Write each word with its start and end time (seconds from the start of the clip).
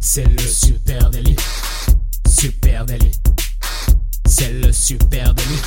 C'est 0.00 0.24
le 0.24 0.38
super 0.38 1.10
délit. 1.10 1.36
Super 2.28 2.86
délit. 2.86 3.12
C'est 4.26 4.52
le 4.52 4.70
super 4.72 5.34
délit. 5.34 5.60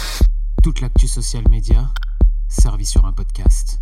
Toute 0.63 0.81
l'actu 0.81 1.07
social 1.07 1.43
média 1.49 1.91
servie 2.47 2.85
sur 2.85 3.05
un 3.05 3.13
podcast. 3.13 3.79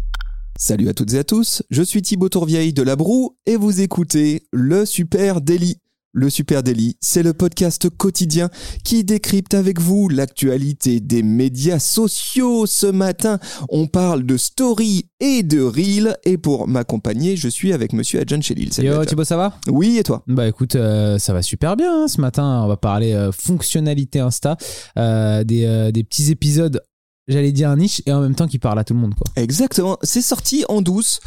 Salut 0.57 0.89
à 0.89 0.93
toutes 0.93 1.13
et 1.13 1.19
à 1.19 1.23
tous, 1.23 1.63
je 1.69 1.83
suis 1.83 2.01
Thibaut 2.01 2.29
Tourvieille 2.29 2.73
de 2.73 2.81
La 2.81 2.95
Broue 2.95 3.37
et 3.45 3.57
vous 3.57 3.81
écoutez 3.81 4.47
le 4.51 4.85
Super 4.85 5.41
Daily. 5.41 5.81
Le 6.17 6.29
Super 6.29 6.63
Daily, 6.63 6.95
c'est 7.01 7.23
le 7.23 7.33
podcast 7.33 7.89
quotidien 7.89 8.49
qui 8.85 9.03
décrypte 9.03 9.53
avec 9.53 9.81
vous 9.81 10.07
l'actualité 10.07 11.01
des 11.01 11.23
médias 11.23 11.77
sociaux. 11.77 12.65
Ce 12.65 12.87
matin, 12.87 13.37
on 13.67 13.87
parle 13.87 14.25
de 14.25 14.37
story 14.37 15.09
et 15.19 15.43
de 15.43 15.59
reel 15.61 16.15
et 16.23 16.37
pour 16.37 16.69
m'accompagner, 16.69 17.35
je 17.35 17.49
suis 17.49 17.73
avec 17.73 17.91
monsieur 17.91 18.21
Adjan 18.21 18.39
Chelil. 18.39 18.71
Salut, 18.71 18.87
Yo. 18.87 19.03
Thibaut, 19.03 19.25
ça 19.25 19.35
va? 19.35 19.59
Oui, 19.67 19.97
et 19.97 20.03
toi? 20.03 20.23
Bah 20.25 20.47
écoute, 20.47 20.77
euh, 20.77 21.19
ça 21.19 21.33
va 21.33 21.41
super 21.41 21.75
bien. 21.75 22.03
hein. 22.03 22.07
Ce 22.07 22.21
matin, 22.21 22.61
on 22.63 22.67
va 22.69 22.77
parler 22.77 23.11
euh, 23.11 23.33
fonctionnalité 23.33 24.21
Insta, 24.21 24.55
euh, 24.97 25.43
des, 25.43 25.91
des 25.91 26.03
petits 26.05 26.31
épisodes, 26.31 26.81
j'allais 27.27 27.51
dire 27.51 27.69
un 27.69 27.75
niche, 27.75 28.01
et 28.05 28.13
en 28.13 28.21
même 28.21 28.35
temps 28.35 28.47
qui 28.47 28.57
parlent 28.57 28.79
à 28.79 28.85
tout 28.85 28.93
le 28.93 29.01
monde. 29.01 29.15
Quoi. 29.15 29.27
Exactement, 29.35 29.97
c'est 30.01 30.21
sorti 30.21 30.63
en 30.69 30.81
douce, 30.81 31.19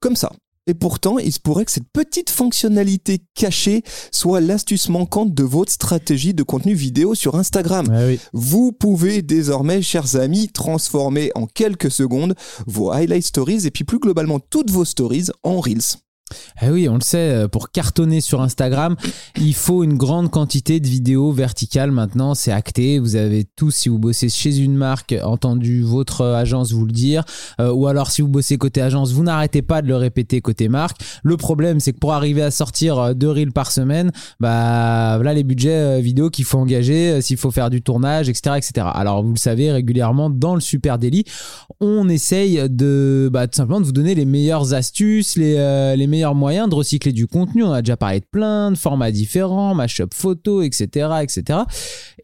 comme 0.00 0.16
ça. 0.16 0.32
Et 0.66 0.74
pourtant, 0.74 1.18
il 1.18 1.32
se 1.32 1.40
pourrait 1.40 1.64
que 1.64 1.72
cette 1.72 1.90
petite 1.92 2.30
fonctionnalité 2.30 3.20
cachée 3.34 3.82
soit 4.12 4.40
l'astuce 4.40 4.88
manquante 4.88 5.34
de 5.34 5.42
votre 5.42 5.72
stratégie 5.72 6.34
de 6.34 6.42
contenu 6.44 6.74
vidéo 6.74 7.14
sur 7.16 7.34
Instagram. 7.34 7.86
Oui. 7.90 8.20
Vous 8.32 8.70
pouvez 8.70 9.22
désormais, 9.22 9.82
chers 9.82 10.14
amis, 10.16 10.48
transformer 10.48 11.32
en 11.34 11.46
quelques 11.46 11.90
secondes 11.90 12.34
vos 12.66 12.92
highlight 12.92 13.24
stories 13.24 13.66
et 13.66 13.70
puis 13.72 13.84
plus 13.84 13.98
globalement 13.98 14.38
toutes 14.38 14.70
vos 14.70 14.84
stories 14.84 15.28
en 15.42 15.60
reels. 15.60 15.98
Eh 16.62 16.70
oui, 16.70 16.88
on 16.88 16.94
le 16.94 17.00
sait, 17.00 17.18
euh, 17.18 17.48
pour 17.48 17.70
cartonner 17.70 18.20
sur 18.20 18.40
Instagram, 18.40 18.96
il 19.36 19.54
faut 19.54 19.82
une 19.82 19.96
grande 19.96 20.30
quantité 20.30 20.80
de 20.80 20.86
vidéos 20.86 21.32
verticales 21.32 21.90
maintenant, 21.90 22.34
c'est 22.34 22.52
acté. 22.52 22.98
Vous 22.98 23.16
avez 23.16 23.44
tous, 23.56 23.70
si 23.70 23.88
vous 23.88 23.98
bossez 23.98 24.28
chez 24.28 24.58
une 24.58 24.76
marque, 24.76 25.14
entendu 25.22 25.82
votre 25.82 26.24
agence 26.24 26.72
vous 26.72 26.86
le 26.86 26.92
dire. 26.92 27.24
Euh, 27.60 27.72
ou 27.72 27.86
alors, 27.86 28.10
si 28.10 28.22
vous 28.22 28.28
bossez 28.28 28.58
côté 28.58 28.80
agence, 28.80 29.12
vous 29.12 29.22
n'arrêtez 29.22 29.62
pas 29.62 29.82
de 29.82 29.88
le 29.88 29.96
répéter 29.96 30.40
côté 30.40 30.68
marque. 30.68 30.98
Le 31.22 31.36
problème, 31.36 31.80
c'est 31.80 31.92
que 31.92 31.98
pour 31.98 32.12
arriver 32.12 32.42
à 32.42 32.50
sortir 32.50 32.98
euh, 32.98 33.14
deux 33.14 33.30
reels 33.30 33.52
par 33.52 33.70
semaine, 33.70 34.12
bah 34.40 35.18
là, 35.22 35.34
les 35.34 35.44
budgets 35.44 36.00
vidéo 36.00 36.30
qu'il 36.30 36.44
faut 36.44 36.58
engager, 36.58 37.20
s'il 37.20 37.36
faut 37.36 37.50
faire 37.50 37.70
du 37.70 37.82
tournage, 37.82 38.28
etc., 38.28 38.56
etc. 38.56 38.86
Alors, 38.94 39.22
vous 39.22 39.32
le 39.32 39.38
savez, 39.38 39.72
régulièrement, 39.72 40.30
dans 40.30 40.54
le 40.54 40.60
Super 40.60 40.98
Daily, 40.98 41.24
on 41.80 42.08
essaye 42.08 42.68
de, 42.68 43.28
bah, 43.32 43.46
tout 43.46 43.56
simplement 43.56 43.80
vous 43.80 43.92
donner 43.92 44.14
les 44.14 44.24
meilleures 44.24 44.74
astuces, 44.74 45.36
les, 45.36 45.94
les 45.96 46.06
meilleurs 46.06 46.21
moyens 46.34 46.68
de 46.68 46.74
recycler 46.74 47.12
du 47.12 47.26
contenu. 47.26 47.64
On 47.64 47.72
a 47.72 47.82
déjà 47.82 47.96
parlé 47.96 48.20
de 48.20 48.26
plein 48.30 48.70
de 48.70 48.76
formats 48.76 49.10
différents, 49.10 49.74
mashup 49.74 50.14
photo, 50.14 50.62
etc., 50.62 51.08
etc. 51.22 51.60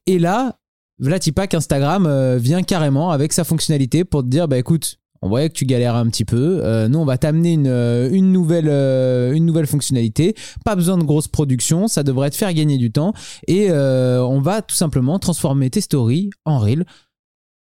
Et 0.06 0.18
là, 0.18 0.56
Vlatipak 0.98 1.54
Instagram 1.54 2.06
euh, 2.06 2.38
vient 2.38 2.62
carrément 2.62 3.10
avec 3.10 3.32
sa 3.32 3.44
fonctionnalité 3.44 4.04
pour 4.04 4.22
te 4.22 4.28
dire, 4.28 4.48
bah 4.48 4.58
écoute, 4.58 4.98
on 5.22 5.28
voyait 5.28 5.48
que 5.48 5.54
tu 5.54 5.64
galères 5.64 5.96
un 5.96 6.06
petit 6.06 6.24
peu. 6.24 6.60
Euh, 6.62 6.88
nous, 6.88 6.98
on 6.98 7.04
va 7.04 7.19
t'amener 7.19 7.54
une, 7.54 7.66
euh, 7.66 8.08
une, 8.10 8.32
nouvelle, 8.32 8.69
euh, 8.69 9.32
une 9.32 9.44
nouvelle 9.46 9.66
fonctionnalité. 9.66 10.34
Pas 10.64 10.76
besoin 10.76 10.96
de 10.96 11.04
grosse 11.04 11.28
production. 11.28 11.88
Ça 11.88 12.02
devrait 12.02 12.30
te 12.30 12.36
faire 12.36 12.52
gagner 12.54 12.78
du 12.78 12.92
temps. 12.92 13.12
Et 13.46 13.70
on 13.70 14.41
va 14.41 14.62
tout 14.62 14.76
simplement 14.76 15.19
transformer 15.19 15.70
tes 15.70 15.80
stories 15.80 16.30
en 16.44 16.58
reel. 16.58 16.84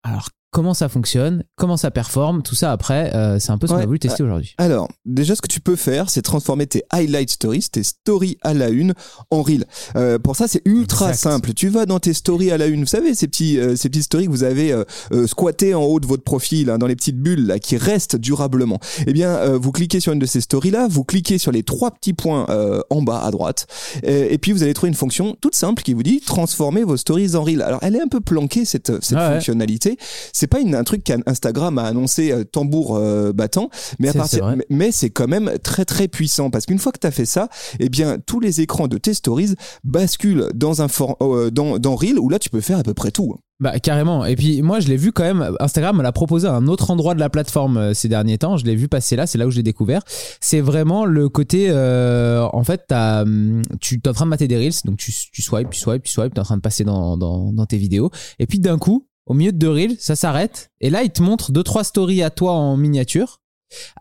Alors, 0.03 0.29
comment 0.55 0.73
ça 0.73 0.87
fonctionne 0.87 1.43
Comment 1.57 1.75
ça 1.75 1.91
performe 1.91 2.41
Tout 2.41 2.55
ça, 2.55 2.71
après, 2.71 3.13
euh, 3.13 3.39
c'est 3.39 3.51
un 3.51 3.57
peu 3.57 3.67
ce 3.67 3.73
qu'on 3.73 3.77
Ouais, 3.77 3.83
a 3.83 3.87
voulu 3.87 3.99
tester 3.99 4.23
aujourd'hui. 4.23 4.55
Alors, 4.57 4.87
déjà, 5.05 5.35
ce 5.35 5.41
que 5.41 5.49
tu 5.49 5.59
peux 5.59 5.75
faire, 5.75 6.09
c'est 6.09 6.21
transformer 6.21 6.65
tes 6.65 6.83
highlight 6.91 7.29
stories, 7.29 7.65
tes 7.69 7.83
stories 7.83 8.37
à 8.41 8.53
la 8.53 8.69
une, 8.69 8.93
en 9.31 9.41
reel. 9.41 9.65
Euh, 9.97 10.17
pour 10.17 10.37
ça, 10.37 10.47
c'est 10.47 10.61
ultra 10.63 11.09
Exact. 11.09 11.29
simple. 11.29 11.53
Tu 11.53 11.67
vas 11.67 11.85
dans 11.85 11.99
tes 11.99 12.13
stories 12.13 12.51
à 12.51 12.57
la 12.57 12.67
une. 12.67 12.79
Vous 12.79 12.85
savez, 12.87 13.13
ces 13.15 13.27
petits, 13.27 13.59
euh, 13.59 13.75
ces 13.75 13.89
petites 13.89 14.03
stories 14.03 14.27
que 14.27 14.31
vous 14.31 14.43
avez 14.45 14.71
euh, 14.71 14.85
euh, 15.11 15.27
squattées 15.27 15.73
en 15.75 15.83
haut 15.83 15.99
de 15.99 16.05
votre 16.07 16.23
profil, 16.23 16.69
hein, 16.69 16.77
dans 16.77 16.87
les 16.87 16.95
petites 16.95 17.19
bulles 17.19 17.47
là, 17.47 17.59
qui 17.59 17.75
restent 17.75 18.15
durablement. 18.15 18.79
Eh 19.07 19.11
bien, 19.11 19.31
euh, 19.31 19.57
vous 19.57 19.73
cliquez 19.73 19.99
sur 19.99 20.13
une 20.13 20.19
de 20.19 20.25
ces 20.25 20.39
stories 20.39 20.71
là, 20.71 20.87
vous 20.89 21.03
cliquez 21.03 21.37
sur 21.37 21.51
les 21.51 21.63
trois 21.63 21.91
petits 21.91 22.13
points 22.13 22.45
euh, 22.49 22.79
en 22.89 23.01
bas 23.01 23.19
à 23.19 23.29
droite, 23.31 23.67
et, 24.03 24.33
et 24.33 24.37
puis 24.37 24.53
vous 24.53 24.63
allez 24.63 24.73
trouver 24.73 24.87
une 24.89 24.95
fonction 24.95 25.35
toute 25.41 25.55
simple 25.55 25.83
qui 25.83 25.93
vous 25.93 26.03
dit 26.03 26.21
transformer 26.21 26.83
vos 26.85 26.95
stories 26.95 27.35
en 27.35 27.43
reel. 27.43 27.61
Alors, 27.61 27.79
elle 27.81 27.97
est 27.97 28.01
un 28.01 28.07
peu 28.07 28.21
planquée 28.21 28.63
cette 28.63 29.03
cette 29.03 29.17
Ah 29.17 29.27
ouais. 29.27 29.33
fonctionnalité. 29.35 29.97
C'est 30.31 30.44
pas 30.47 30.59
une, 30.59 30.75
un 30.75 30.83
truc 30.83 31.03
qu'Instagram 31.03 31.77
a 31.77 31.83
annoncé 31.83 32.31
euh, 32.31 32.43
tambour 32.43 32.95
euh, 32.95 33.31
battant, 33.33 33.69
mais 33.99 34.09
à 34.09 34.11
C'est- 34.11 34.17
partir, 34.17 34.37
c'est 34.39 34.43
vrai. 34.43 34.55
mais- 34.55 34.65
mais 34.69 34.91
c'est 34.91 35.09
quand 35.09 35.27
même 35.27 35.51
très 35.63 35.85
très 35.85 36.07
puissant 36.07 36.49
parce 36.49 36.65
qu'une 36.65 36.79
fois 36.79 36.91
que 36.91 36.99
tu 36.99 37.07
as 37.07 37.11
fait 37.11 37.25
ça, 37.25 37.49
eh 37.79 37.89
bien 37.89 38.17
tous 38.25 38.39
les 38.39 38.61
écrans 38.61 38.87
de 38.87 38.97
tes 38.97 39.13
stories 39.13 39.55
basculent 39.83 40.47
dans 40.53 40.81
un 40.81 40.87
for- 40.87 41.17
euh, 41.21 41.51
dans 41.51 41.77
dans 41.79 41.95
Reel 41.95 42.19
où 42.19 42.29
là 42.29 42.39
tu 42.39 42.49
peux 42.49 42.61
faire 42.61 42.79
à 42.79 42.83
peu 42.83 42.93
près 42.93 43.11
tout. 43.11 43.35
Bah 43.61 43.79
carrément. 43.79 44.25
Et 44.25 44.35
puis 44.35 44.61
moi 44.61 44.81
je 44.81 44.89
l'ai 44.89 44.97
vu 44.97 45.13
quand 45.13 45.23
même. 45.23 45.55
Instagram 45.61 46.01
l'a 46.01 46.11
proposé 46.11 46.45
à 46.45 46.53
un 46.53 46.67
autre 46.67 46.91
endroit 46.91 47.13
de 47.15 47.21
la 47.21 47.29
plateforme 47.29 47.77
euh, 47.77 47.93
ces 47.93 48.09
derniers 48.09 48.37
temps. 48.37 48.57
Je 48.57 48.65
l'ai 48.65 48.75
vu 48.75 48.89
passer 48.89 49.15
là. 49.15 49.27
C'est 49.27 49.37
là 49.37 49.47
où 49.47 49.51
je 49.51 49.55
l'ai 49.55 49.63
découvert. 49.63 50.01
C'est 50.41 50.59
vraiment 50.59 51.05
le 51.05 51.29
côté. 51.29 51.67
euh, 51.69 52.45
en 52.51 52.63
fait, 52.65 52.81
t'as, 52.87 53.21
hum, 53.21 53.61
tu 53.79 54.01
es 54.03 54.07
en 54.09 54.13
train 54.13 54.25
de 54.25 54.29
mater 54.31 54.49
des 54.49 54.57
reels, 54.57 54.73
donc 54.83 54.97
tu, 54.97 55.13
tu 55.31 55.41
swipes, 55.41 55.69
tu 55.69 55.79
swipes, 55.79 56.03
tu 56.03 56.11
swipes. 56.11 56.33
T'es 56.33 56.41
en 56.41 56.43
train 56.43 56.57
de 56.57 56.61
passer 56.61 56.83
dans, 56.83 57.15
dans, 57.15 57.53
dans 57.53 57.65
tes 57.65 57.77
vidéos. 57.77 58.09
Et 58.39 58.45
puis 58.45 58.59
d'un 58.59 58.77
coup, 58.77 59.07
au 59.25 59.33
milieu 59.33 59.51
de 59.51 59.57
deux 59.57 59.69
reels, 59.69 59.95
ça 59.99 60.15
s'arrête. 60.15 60.71
Et 60.81 60.89
là, 60.89 61.03
il 61.03 61.11
te 61.11 61.21
montre 61.21 61.51
deux 61.51 61.63
trois 61.63 61.83
stories 61.83 62.23
à 62.23 62.29
toi 62.29 62.53
en 62.53 62.77
miniature 62.77 63.41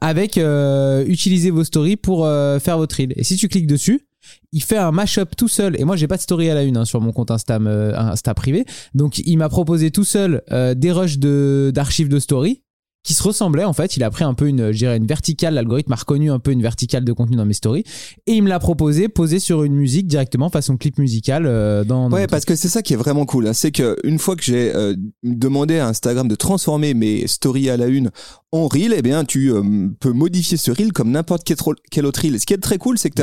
avec 0.01 0.39
euh, 0.39 1.05
utiliser 1.07 1.51
vos 1.51 1.65
stories 1.65 1.97
pour 1.97 2.27
euh, 2.27 2.59
faire 2.59 2.79
votre 2.79 2.97
reel. 2.97 3.12
Et 3.17 3.25
si 3.25 3.37
tu 3.37 3.49
cliques 3.49 3.67
dessus, 3.67 4.07
il 4.53 4.62
fait 4.62 4.77
un 4.77 4.93
mashup 4.93 5.37
tout 5.37 5.49
seul. 5.49 5.79
Et 5.81 5.85
moi, 5.85 5.97
j'ai 5.97 6.07
pas 6.07 6.17
de 6.17 6.23
story 6.23 6.51
à 6.51 6.55
la 6.55 6.62
une 6.62 6.77
hein, 6.77 6.85
sur 6.85 7.01
mon 7.01 7.12
compte 7.12 7.31
Insta, 7.31 7.59
euh, 7.61 7.97
Insta 7.97 8.35
privé. 8.35 8.65
Donc, 8.95 9.19
il 9.19 9.37
m'a 9.37 9.49
proposé 9.49 9.91
tout 9.91 10.05
seul 10.05 10.43
euh, 10.51 10.75
des 10.75 10.93
rushs 10.93 11.19
de, 11.19 11.71
d'archives 11.75 12.09
de 12.09 12.19
story 12.19 12.62
qui 13.05 13.15
se 13.15 13.23
ressemblaient 13.23 13.65
en 13.65 13.73
fait. 13.73 13.97
Il 13.97 14.03
a 14.03 14.11
pris 14.11 14.25
un 14.25 14.35
peu 14.35 14.49
une, 14.49 14.73
je 14.73 14.79
dirais 14.79 14.97
une 14.97 15.07
verticale. 15.07 15.55
L'algorithme 15.55 15.93
a 15.93 15.97
reconnu 15.97 16.31
un 16.31 16.39
peu 16.41 16.51
une 16.51 16.63
verticale 16.63 17.05
de 17.05 17.13
contenu 17.13 17.37
dans 17.37 17.45
mes 17.45 17.55
stories 17.55 17.85
et 18.27 18.33
il 18.33 18.43
me 18.43 18.49
l'a 18.49 18.59
proposé 18.59 19.09
posé 19.09 19.39
sur 19.39 19.63
une 19.63 19.75
musique 19.75 20.07
directement 20.07 20.49
façon 20.51 20.77
clip 20.77 20.99
musical 20.99 21.45
euh, 21.47 21.85
dans. 21.85 22.09
dans 22.09 22.17
Ouais, 22.17 22.27
parce 22.27 22.45
que 22.45 22.57
c'est 22.57 22.69
ça 22.69 22.83
qui 22.83 22.95
est 22.95 22.97
vraiment 22.97 23.27
cool. 23.27 23.47
hein. 23.47 23.53
C'est 23.53 23.71
que 23.71 23.97
une 24.05 24.19
fois 24.19 24.35
que 24.37 24.43
j'ai 24.43 24.75
euh, 24.75 24.95
demandé 25.23 25.79
à 25.79 25.87
Instagram 25.89 26.27
de 26.27 26.35
transformer 26.35 26.95
mes 26.95 27.27
stories 27.27 27.71
à 27.71 27.77
la 27.77 27.87
une 27.87 28.11
en 28.55 28.69
reel, 28.69 28.95
eh 28.97 29.03
bien 29.03 29.25
tu 29.25 29.53
euh, 29.53 29.63
peux 29.99 30.13
modifier 30.13 30.57
ce 30.57 30.71
reel 30.71 30.93
comme 30.93 31.11
n'importe 31.11 31.45
quel, 31.45 32.07
autre 32.07 32.23
reel. 32.23 32.39
Ce 32.39 32.47
qui 32.47 32.55
est 32.55 32.59
très 32.59 32.79
cool, 32.79 32.99
c'est 32.99 33.11
que 33.11 33.23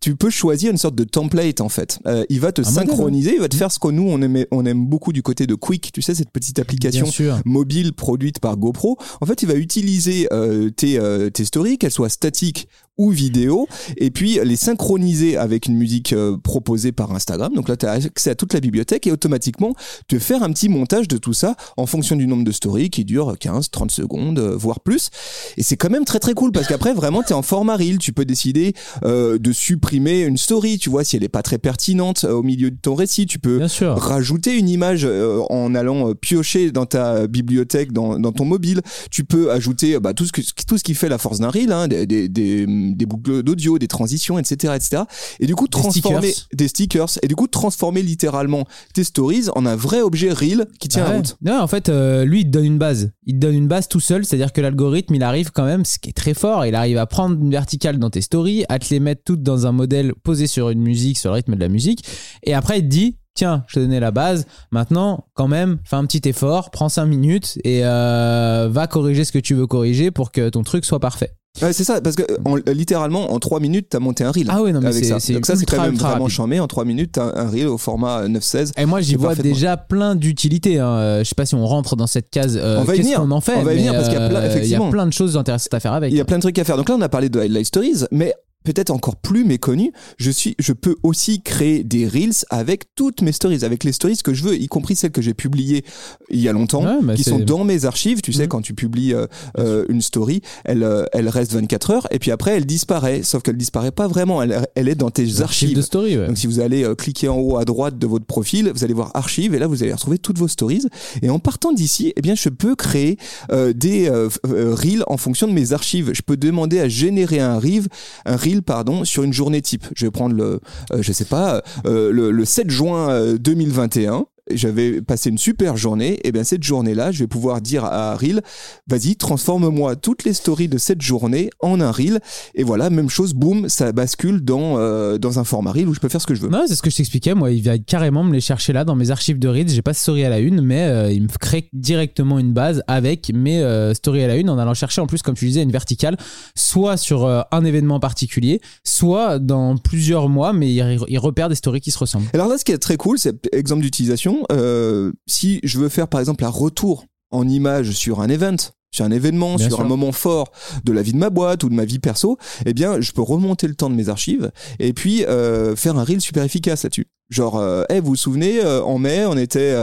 tu 0.00 0.14
peux 0.14 0.30
choisir 0.30 0.70
une 0.70 0.76
sorte 0.78 0.94
de 0.94 1.04
template 1.04 1.60
en 1.60 1.68
fait. 1.68 1.98
Euh, 2.06 2.24
il 2.28 2.40
va 2.40 2.52
te 2.52 2.62
Un 2.62 2.70
modèle, 2.70 2.88
synchroniser, 2.88 3.34
il 3.34 3.40
va 3.40 3.48
te 3.48 3.56
faire 3.56 3.72
ce 3.72 3.78
que 3.78 3.88
nous 3.88 4.08
on 4.08 4.22
aime, 4.22 4.44
on 4.52 4.64
aime 4.66 4.86
beaucoup 4.86 5.12
du 5.12 5.22
côté 5.22 5.46
de 5.46 5.54
Quick. 5.54 5.90
Tu 5.92 6.00
sais 6.00 6.14
cette 6.14 6.30
petite 6.30 6.58
application 6.60 7.06
mobile 7.44 7.92
produite 7.92 8.38
par 8.38 8.56
GoPro. 8.56 8.98
En 9.20 9.26
fait, 9.26 9.42
il 9.42 9.48
va 9.48 9.54
utiliser 9.54 10.28
euh, 10.32 10.70
tes, 10.70 11.00
tes 11.32 11.44
stories, 11.44 11.78
qu'elles 11.78 11.90
soient 11.90 12.08
statiques 12.08 12.68
ou 12.98 13.10
vidéo, 13.10 13.68
et 13.96 14.10
puis 14.10 14.38
les 14.44 14.56
synchroniser 14.56 15.36
avec 15.36 15.66
une 15.66 15.76
musique 15.76 16.12
euh, 16.12 16.36
proposée 16.36 16.92
par 16.92 17.12
Instagram. 17.12 17.52
Donc 17.54 17.68
là, 17.68 17.76
tu 17.76 17.86
as 17.86 17.92
accès 17.92 18.30
à 18.30 18.34
toute 18.34 18.52
la 18.52 18.60
bibliothèque 18.60 19.06
et 19.06 19.12
automatiquement 19.12 19.74
te 20.08 20.18
faire 20.18 20.42
un 20.42 20.50
petit 20.52 20.68
montage 20.68 21.08
de 21.08 21.16
tout 21.16 21.32
ça 21.32 21.56
en 21.76 21.86
fonction 21.86 22.16
du 22.16 22.26
nombre 22.26 22.44
de 22.44 22.52
stories 22.52 22.90
qui 22.90 23.04
dure 23.04 23.36
15, 23.38 23.70
30 23.70 23.90
secondes, 23.90 24.38
euh, 24.38 24.56
voire 24.56 24.80
plus. 24.80 25.10
Et 25.56 25.62
c'est 25.62 25.76
quand 25.76 25.90
même 25.90 26.04
très 26.04 26.18
très 26.18 26.34
cool 26.34 26.52
parce 26.52 26.66
qu'après, 26.66 26.92
vraiment, 26.92 27.22
tu 27.22 27.30
es 27.30 27.34
en 27.34 27.42
format 27.42 27.76
reel. 27.76 27.98
Tu 27.98 28.12
peux 28.12 28.24
décider 28.24 28.74
euh, 29.04 29.38
de 29.38 29.52
supprimer 29.52 30.22
une 30.22 30.36
story, 30.36 30.78
tu 30.78 30.90
vois, 30.90 31.04
si 31.04 31.16
elle 31.16 31.24
est 31.24 31.28
pas 31.28 31.42
très 31.42 31.58
pertinente 31.58 32.24
euh, 32.24 32.32
au 32.32 32.42
milieu 32.42 32.70
de 32.70 32.76
ton 32.80 32.94
récit. 32.94 33.26
Tu 33.26 33.38
peux 33.38 33.60
rajouter 33.80 34.56
une 34.56 34.68
image 34.68 35.04
euh, 35.04 35.40
en 35.50 35.74
allant 35.74 36.10
euh, 36.10 36.14
piocher 36.14 36.70
dans 36.70 36.86
ta 36.86 37.26
bibliothèque, 37.26 37.92
dans, 37.92 38.18
dans 38.18 38.32
ton 38.32 38.44
mobile. 38.44 38.80
Tu 39.10 39.24
peux 39.24 39.50
ajouter 39.50 39.98
bah, 39.98 40.14
tout, 40.14 40.24
ce 40.24 40.32
que, 40.32 40.40
tout 40.66 40.78
ce 40.78 40.84
qui 40.84 40.94
fait 40.94 41.08
la 41.08 41.18
force 41.18 41.40
d'un 41.40 41.50
reel, 41.50 41.72
hein, 41.72 41.88
des, 41.88 42.06
des, 42.06 42.28
des, 42.28 42.66
des 42.96 43.06
boucles 43.06 43.42
d'audio, 43.42 43.78
des 43.78 43.88
transitions, 43.88 44.38
etc., 44.38 44.74
etc. 44.76 45.02
Et 45.40 45.46
du 45.46 45.54
coup, 45.54 45.68
transformer 45.68 46.30
stickers. 46.30 46.48
des 46.54 46.68
stickers. 46.68 47.18
Et 47.22 47.28
du 47.28 47.36
coup, 47.36 47.46
transformer 47.46 48.02
littéralement 48.02 48.66
tes 48.94 49.04
stories 49.04 49.48
en 49.54 49.66
un 49.66 49.76
vrai 49.76 50.00
objet 50.00 50.32
reel 50.32 50.66
qui 50.80 50.88
tient 50.88 51.04
Ah 51.06 51.10
la 51.10 51.16
route. 51.16 51.36
Non, 51.42 51.60
en 51.60 51.66
fait, 51.66 51.88
euh, 51.88 52.24
lui, 52.24 52.40
il 52.40 52.44
te 52.44 52.50
donne 52.50 52.64
une 52.64 52.78
base. 52.78 53.12
Il 53.26 53.34
te 53.34 53.38
donne 53.38 53.54
une 53.54 53.68
base 53.68 53.88
tout 53.88 54.00
seul, 54.00 54.24
c'est-à-dire 54.24 54.52
que 54.52 54.60
l'algorithme, 54.60 55.14
il 55.14 55.22
arrive 55.22 55.50
quand 55.50 55.64
même, 55.64 55.84
ce 55.84 55.98
qui 55.98 56.10
est 56.10 56.14
très 56.14 56.34
fort, 56.34 56.66
il 56.66 56.74
arrive 56.74 56.98
à 56.98 57.06
prendre 57.06 57.40
une 57.40 57.50
verticale 57.50 57.98
dans 57.98 58.10
tes 58.10 58.20
stories, 58.20 58.64
à 58.68 58.78
te 58.78 58.86
les 58.90 59.00
mettre 59.00 59.22
toutes 59.24 59.42
dans 59.42 59.66
un 59.66 59.72
modèle 59.72 60.14
posé 60.22 60.46
sur 60.46 60.70
une 60.70 60.80
musique, 60.80 61.18
sur 61.18 61.30
le 61.30 61.36
rythme 61.36 61.54
de 61.54 61.60
la 61.60 61.68
musique, 61.68 62.04
et 62.42 62.54
après, 62.54 62.78
il 62.78 62.82
te 62.82 62.88
dit, 62.88 63.18
tiens, 63.34 63.64
je 63.68 63.74
te 63.74 63.80
donnais 63.80 64.00
la 64.00 64.10
base, 64.10 64.46
maintenant, 64.70 65.26
quand 65.34 65.48
même, 65.48 65.78
fais 65.84 65.96
un 65.96 66.06
petit 66.06 66.28
effort, 66.28 66.70
prends 66.70 66.88
5 66.88 67.06
minutes 67.06 67.58
et 67.64 67.84
euh, 67.84 68.68
va 68.70 68.86
corriger 68.86 69.24
ce 69.24 69.32
que 69.32 69.38
tu 69.38 69.54
veux 69.54 69.66
corriger 69.66 70.10
pour 70.10 70.32
que 70.32 70.48
ton 70.48 70.62
truc 70.62 70.84
soit 70.84 71.00
parfait. 71.00 71.34
Ouais, 71.62 71.72
c'est 71.72 71.84
ça, 71.84 72.00
parce 72.00 72.16
que 72.16 72.22
en- 72.44 72.56
littéralement, 72.72 73.32
en 73.32 73.38
3 73.38 73.60
minutes, 73.60 73.86
t'as 73.90 73.98
monté 73.98 74.24
un 74.24 74.30
reel. 74.30 74.46
Ah 74.48 74.62
ouais, 74.62 74.72
non, 74.72 74.80
mais 74.80 74.88
avec 74.88 75.04
c'est- 75.04 75.10
ça. 75.10 75.20
c'est 75.20 75.32
Donc 75.34 75.46
ça, 75.46 75.56
c'est 75.56 75.66
quand 75.66 75.80
même 75.82 75.96
vraiment 75.96 76.28
charmé. 76.28 76.60
En 76.60 76.66
3 76.66 76.84
minutes, 76.84 77.12
t'as 77.12 77.32
un 77.36 77.48
reel 77.48 77.66
au 77.66 77.78
format 77.78 78.26
9-16. 78.28 78.72
Et 78.76 78.86
moi, 78.86 79.00
j'y 79.00 79.14
vois 79.16 79.34
déjà 79.34 79.76
plein 79.76 80.14
d'utilités. 80.14 80.78
Hein. 80.78 80.88
Euh, 80.88 81.18
Je 81.24 81.28
sais 81.28 81.34
pas 81.34 81.46
si 81.46 81.54
on 81.54 81.66
rentre 81.66 81.96
dans 81.96 82.06
cette 82.06 82.30
case. 82.30 82.58
euh, 82.60 82.78
On 82.80 82.84
va 82.84 82.94
y 82.96 83.00
venir. 83.00 83.20
qu'on 83.20 83.30
en 83.30 83.40
fait 83.40 83.54
On 83.56 83.62
va 83.62 83.74
y 83.74 83.76
venir 83.78 83.92
parce 83.92 84.08
qu'il 84.08 84.18
y 84.18 84.22
a 84.22 84.28
plein- 84.28 84.38
euh, 84.40 84.42
il 84.42 84.46
y 84.46 84.48
a 84.48 84.56
effectivement. 84.56 84.90
plein 84.90 85.06
de 85.06 85.12
choses 85.12 85.36
intéressantes 85.36 85.74
à 85.74 85.80
faire 85.80 85.92
avec. 85.92 86.12
Il 86.12 86.16
y 86.16 86.20
a 86.20 86.24
plein 86.24 86.36
de 86.36 86.42
trucs 86.42 86.58
à 86.58 86.64
faire. 86.64 86.76
Donc 86.76 86.88
là, 86.88 86.96
on 86.98 87.00
a 87.02 87.08
parlé 87.08 87.28
de 87.28 87.40
Highlight 87.40 87.66
Stories, 87.66 88.04
mais 88.10 88.32
peut-être 88.64 88.90
encore 88.90 89.16
plus 89.16 89.44
méconnu, 89.44 89.92
je 90.18 90.30
suis, 90.30 90.54
je 90.58 90.72
peux 90.72 90.96
aussi 91.02 91.40
créer 91.42 91.84
des 91.84 92.06
reels 92.06 92.32
avec 92.50 92.94
toutes 92.94 93.22
mes 93.22 93.32
stories, 93.32 93.64
avec 93.64 93.84
les 93.84 93.92
stories 93.92 94.18
que 94.22 94.34
je 94.34 94.42
veux, 94.44 94.56
y 94.56 94.66
compris 94.66 94.94
celles 94.96 95.10
que 95.12 95.22
j'ai 95.22 95.32
publiées 95.34 95.84
il 96.30 96.40
y 96.40 96.48
a 96.48 96.52
longtemps, 96.52 96.82
Ouais, 96.84 96.98
bah, 97.02 97.14
qui 97.14 97.24
sont 97.24 97.38
dans 97.38 97.64
mes 97.64 97.84
archives. 97.86 98.20
Tu 98.20 98.32
sais, 98.32 98.42
Mhm. 98.42 98.48
quand 98.48 98.60
tu 98.62 98.74
publies 98.74 99.14
euh, 99.14 99.26
euh, 99.58 99.84
une 99.88 100.02
story, 100.02 100.42
elle, 100.64 100.82
euh, 100.82 101.06
elle 101.12 101.28
reste 101.28 101.52
24 101.52 101.90
heures 101.90 102.06
et 102.10 102.18
puis 102.18 102.30
après 102.30 102.50
elle 102.56 102.66
disparaît. 102.66 103.22
Sauf 103.22 103.42
qu'elle 103.42 103.56
disparaît 103.56 103.90
pas 103.92 104.06
vraiment, 104.08 104.42
elle, 104.42 104.66
elle 104.74 104.88
est 104.88 104.94
dans 104.94 105.10
tes 105.10 105.22
Archive 105.22 105.42
archives. 105.42 105.76
de 105.76 105.82
story, 105.82 106.18
ouais. 106.18 106.26
Donc 106.26 106.36
si 106.36 106.46
vous 106.46 106.60
allez 106.60 106.84
euh, 106.84 106.94
cliquer 106.94 107.28
en 107.28 107.38
haut 107.38 107.56
à 107.56 107.64
droite 107.64 107.98
de 107.98 108.06
votre 108.06 108.26
profil, 108.26 108.70
vous 108.74 108.84
allez 108.84 108.94
voir 108.94 109.10
archives 109.14 109.54
et 109.54 109.58
là 109.58 109.66
vous 109.66 109.82
allez 109.82 109.92
retrouver 109.92 110.18
toutes 110.18 110.38
vos 110.38 110.48
stories. 110.48 110.84
Et 111.22 111.30
en 111.30 111.38
partant 111.38 111.72
d'ici, 111.72 112.12
eh 112.16 112.20
bien 112.20 112.34
je 112.34 112.48
peux 112.50 112.74
créer 112.74 113.16
euh, 113.50 113.72
des 113.72 114.08
euh, 114.10 114.28
euh, 114.46 114.74
reels 114.74 115.04
en 115.06 115.16
fonction 115.16 115.46
de 115.48 115.52
mes 115.52 115.72
archives. 115.72 116.10
Je 116.12 116.22
peux 116.22 116.36
demander 116.36 116.80
à 116.80 116.88
générer 116.88 117.40
un 117.40 117.58
reel, 117.58 117.84
un 118.26 118.36
reel 118.36 118.57
pardon, 118.62 119.04
sur 119.04 119.22
une 119.22 119.32
journée 119.32 119.62
type. 119.62 119.86
Je 119.94 120.06
vais 120.06 120.10
prendre 120.10 120.34
le, 120.34 120.60
euh, 120.92 121.02
je 121.02 121.12
sais 121.12 121.24
pas, 121.24 121.62
euh, 121.86 122.10
le, 122.12 122.30
le 122.30 122.44
7 122.44 122.70
juin 122.70 123.10
euh, 123.10 123.38
2021. 123.38 124.26
J'avais 124.50 125.02
passé 125.02 125.30
une 125.30 125.38
super 125.38 125.76
journée, 125.76 126.18
et 126.24 126.32
bien 126.32 126.44
cette 126.44 126.62
journée-là, 126.62 127.12
je 127.12 127.20
vais 127.20 127.26
pouvoir 127.26 127.60
dire 127.60 127.84
à 127.84 128.14
Reel, 128.14 128.42
vas-y, 128.86 129.16
transforme-moi 129.16 129.96
toutes 129.96 130.24
les 130.24 130.32
stories 130.32 130.68
de 130.68 130.78
cette 130.78 131.02
journée 131.02 131.50
en 131.60 131.80
un 131.80 131.90
Reel, 131.90 132.20
et 132.54 132.64
voilà, 132.64 132.90
même 132.90 133.10
chose, 133.10 133.34
boum, 133.34 133.68
ça 133.68 133.92
bascule 133.92 134.40
dans, 134.40 134.78
euh, 134.78 135.18
dans 135.18 135.38
un 135.38 135.44
format 135.44 135.72
Reel 135.72 135.88
où 135.88 135.94
je 135.94 136.00
peux 136.00 136.08
faire 136.08 136.20
ce 136.20 136.26
que 136.26 136.34
je 136.34 136.42
veux. 136.42 136.48
Non, 136.48 136.64
c'est 136.66 136.74
ce 136.74 136.82
que 136.82 136.90
je 136.90 136.96
t'expliquais. 136.96 137.34
Moi, 137.34 137.50
il 137.52 137.62
va 137.62 137.78
carrément 137.78 138.24
me 138.24 138.32
les 138.32 138.40
chercher 138.40 138.72
là 138.72 138.84
dans 138.84 138.96
mes 138.96 139.10
archives 139.10 139.38
de 139.38 139.48
reads. 139.48 139.68
J'ai 139.68 139.82
pas 139.82 139.94
story 139.94 140.24
à 140.24 140.28
la 140.28 140.38
une, 140.38 140.60
mais 140.60 140.84
euh, 140.84 141.12
il 141.12 141.22
me 141.22 141.28
crée 141.28 141.68
directement 141.72 142.38
une 142.38 142.52
base 142.52 142.82
avec 142.86 143.30
mes 143.34 143.62
euh, 143.62 143.94
stories 143.94 144.24
à 144.24 144.28
la 144.28 144.36
une 144.36 144.50
en 144.50 144.58
allant 144.58 144.74
chercher 144.74 145.00
en 145.00 145.06
plus, 145.06 145.22
comme 145.22 145.34
tu 145.34 145.46
disais, 145.46 145.62
une 145.62 145.72
verticale, 145.72 146.16
soit 146.54 146.96
sur 146.96 147.26
un 147.26 147.64
événement 147.64 148.00
particulier, 148.00 148.60
soit 148.84 149.38
dans 149.38 149.76
plusieurs 149.76 150.28
mois, 150.28 150.52
mais 150.52 150.72
il, 150.72 150.98
il 151.08 151.18
repère 151.18 151.48
des 151.48 151.54
stories 151.54 151.80
qui 151.80 151.90
se 151.90 151.98
ressemblent. 151.98 152.26
Alors 152.32 152.48
là, 152.48 152.58
ce 152.58 152.64
qui 152.64 152.72
est 152.72 152.78
très 152.78 152.96
cool, 152.96 153.18
c'est 153.18 153.34
exemple 153.52 153.82
d'utilisation. 153.82 154.37
Euh, 154.52 155.12
si 155.26 155.60
je 155.62 155.78
veux 155.78 155.88
faire 155.88 156.08
par 156.08 156.20
exemple 156.20 156.44
un 156.44 156.48
retour 156.50 157.04
en 157.30 157.46
image 157.48 157.90
sur 157.92 158.20
un 158.20 158.28
event, 158.28 158.56
sur 158.90 159.04
un 159.04 159.10
événement, 159.10 159.56
Bien 159.56 159.66
sur 159.68 159.76
sûr. 159.76 159.84
un 159.84 159.88
moment 159.88 160.12
fort 160.12 160.50
de 160.84 160.92
la 160.92 161.02
vie 161.02 161.12
de 161.12 161.18
ma 161.18 161.28
boîte 161.30 161.62
ou 161.62 161.68
de 161.68 161.74
ma 161.74 161.84
vie 161.84 161.98
perso, 161.98 162.38
eh 162.64 162.72
bien, 162.72 163.00
je 163.02 163.12
peux 163.12 163.20
remonter 163.20 163.68
le 163.68 163.74
temps 163.74 163.90
de 163.90 163.94
mes 163.94 164.08
archives 164.08 164.50
et 164.78 164.94
puis 164.94 165.24
euh, 165.26 165.76
faire 165.76 165.98
un 165.98 166.04
reel 166.04 166.20
super 166.22 166.42
efficace 166.42 166.84
là-dessus. 166.84 167.06
Genre, 167.28 167.58
euh, 167.58 167.82
hey, 167.90 168.00
vous 168.00 168.06
vous 168.06 168.16
souvenez, 168.16 168.64
euh, 168.64 168.82
en 168.82 168.96
mai, 168.96 169.26
on 169.26 169.36
était 169.36 169.74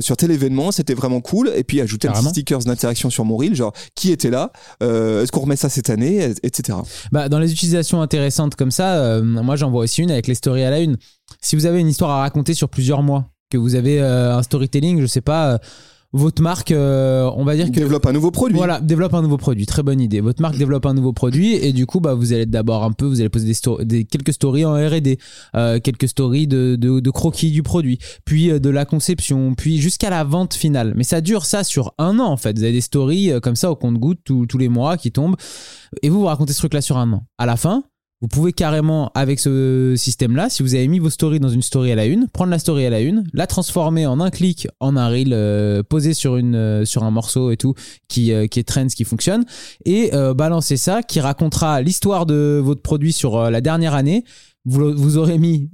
sur 0.00 0.16
tel 0.16 0.30
événement, 0.30 0.70
c'était 0.70 0.94
vraiment 0.94 1.20
cool. 1.20 1.50
Et 1.56 1.64
puis 1.64 1.80
ajouter 1.80 2.06
un 2.06 2.12
petit 2.12 2.14
Carrément. 2.18 2.30
stickers 2.30 2.58
d'interaction 2.60 3.10
sur 3.10 3.24
mon 3.24 3.36
reel, 3.36 3.56
genre 3.56 3.72
qui 3.96 4.12
était 4.12 4.30
là, 4.30 4.52
est-ce 4.80 5.32
qu'on 5.32 5.40
remet 5.40 5.56
ça 5.56 5.68
cette 5.68 5.90
année, 5.90 6.18
et- 6.22 6.46
etc. 6.46 6.78
Bah, 7.10 7.28
dans 7.28 7.40
les 7.40 7.50
utilisations 7.52 8.00
intéressantes 8.00 8.54
comme 8.54 8.70
ça, 8.70 9.20
moi 9.22 9.56
j'en 9.56 9.72
vois 9.72 9.82
aussi 9.82 10.02
une 10.02 10.12
avec 10.12 10.28
les 10.28 10.36
stories 10.36 10.62
à 10.62 10.70
la 10.70 10.78
une. 10.78 10.96
Si 11.40 11.56
vous 11.56 11.66
avez 11.66 11.80
une 11.80 11.88
histoire 11.88 12.10
à 12.10 12.20
raconter 12.20 12.54
sur 12.54 12.68
plusieurs 12.68 13.02
mois, 13.02 13.26
que 13.54 13.58
vous 13.58 13.74
avez 13.74 14.00
euh, 14.00 14.36
un 14.36 14.42
storytelling, 14.42 15.00
je 15.00 15.06
sais 15.06 15.20
pas, 15.20 15.54
euh, 15.54 15.58
votre 16.14 16.42
marque, 16.42 16.70
euh, 16.70 17.28
on 17.34 17.44
va 17.44 17.56
dire 17.56 17.66
que 17.66 17.72
Développe 17.72 18.06
un 18.06 18.12
nouveau 18.12 18.30
produit. 18.30 18.56
Voilà, 18.56 18.80
développe 18.80 19.14
un 19.14 19.22
nouveau 19.22 19.36
produit. 19.36 19.66
Très 19.66 19.82
bonne 19.82 20.00
idée. 20.00 20.20
Votre 20.20 20.40
marque 20.42 20.56
développe 20.56 20.86
un 20.86 20.94
nouveau 20.94 21.12
produit 21.12 21.54
et 21.54 21.72
du 21.72 21.86
coup, 21.86 21.98
bah, 21.98 22.14
vous 22.14 22.32
allez 22.32 22.46
d'abord 22.46 22.84
un 22.84 22.92
peu, 22.92 23.04
vous 23.04 23.18
allez 23.20 23.28
poser 23.28 23.52
des, 23.80 24.04
quelques 24.04 24.32
stories 24.32 24.64
en 24.64 24.74
R&D, 24.74 25.18
euh, 25.56 25.80
quelques 25.80 26.06
stories 26.06 26.46
de, 26.46 26.76
de, 26.76 27.00
de 27.00 27.10
croquis 27.10 27.50
du 27.50 27.64
produit, 27.64 27.98
puis 28.24 28.52
euh, 28.52 28.60
de 28.60 28.70
la 28.70 28.84
conception, 28.84 29.56
puis 29.56 29.78
jusqu'à 29.78 30.08
la 30.08 30.22
vente 30.22 30.54
finale. 30.54 30.94
Mais 30.96 31.02
ça 31.02 31.20
dure 31.20 31.46
ça 31.46 31.64
sur 31.64 31.94
un 31.98 32.20
an 32.20 32.26
en 32.26 32.36
fait. 32.36 32.56
Vous 32.56 32.62
avez 32.62 32.72
des 32.72 32.80
stories 32.80 33.32
comme 33.42 33.56
ça 33.56 33.72
au 33.72 33.74
compte-gouttes 33.74 34.20
tous 34.22 34.46
tous 34.46 34.58
les 34.58 34.68
mois 34.68 34.96
qui 34.96 35.10
tombent 35.10 35.36
et 36.02 36.10
vous 36.10 36.20
vous 36.20 36.26
racontez 36.26 36.52
ce 36.52 36.58
truc-là 36.58 36.80
sur 36.80 36.96
un 36.96 37.12
an. 37.12 37.24
À 37.38 37.46
la 37.46 37.56
fin. 37.56 37.82
Vous 38.24 38.28
pouvez 38.28 38.54
carrément, 38.54 39.10
avec 39.14 39.38
ce 39.38 39.92
système-là, 39.98 40.48
si 40.48 40.62
vous 40.62 40.74
avez 40.74 40.88
mis 40.88 40.98
vos 40.98 41.10
stories 41.10 41.40
dans 41.40 41.50
une 41.50 41.60
story 41.60 41.92
à 41.92 41.94
la 41.94 42.06
une, 42.06 42.26
prendre 42.26 42.50
la 42.50 42.58
story 42.58 42.86
à 42.86 42.88
la 42.88 43.02
une, 43.02 43.28
la 43.34 43.46
transformer 43.46 44.06
en 44.06 44.18
un 44.18 44.30
clic 44.30 44.66
en 44.80 44.96
un 44.96 45.08
reel 45.10 45.34
euh, 45.34 45.82
posé 45.82 46.12
euh, 46.24 46.86
sur 46.86 47.04
un 47.04 47.10
morceau 47.10 47.50
et 47.50 47.58
tout, 47.58 47.74
qui, 48.08 48.32
euh, 48.32 48.46
qui 48.46 48.60
est 48.60 48.62
Trends, 48.62 48.86
qui 48.86 49.04
fonctionne, 49.04 49.44
et 49.84 50.14
euh, 50.14 50.32
balancer 50.32 50.78
ça, 50.78 51.02
qui 51.02 51.20
racontera 51.20 51.82
l'histoire 51.82 52.24
de 52.24 52.62
votre 52.64 52.80
produit 52.80 53.12
sur 53.12 53.50
la 53.50 53.60
dernière 53.60 53.92
année. 53.92 54.24
Vous 54.64 55.18
aurez 55.18 55.36
mis 55.36 55.68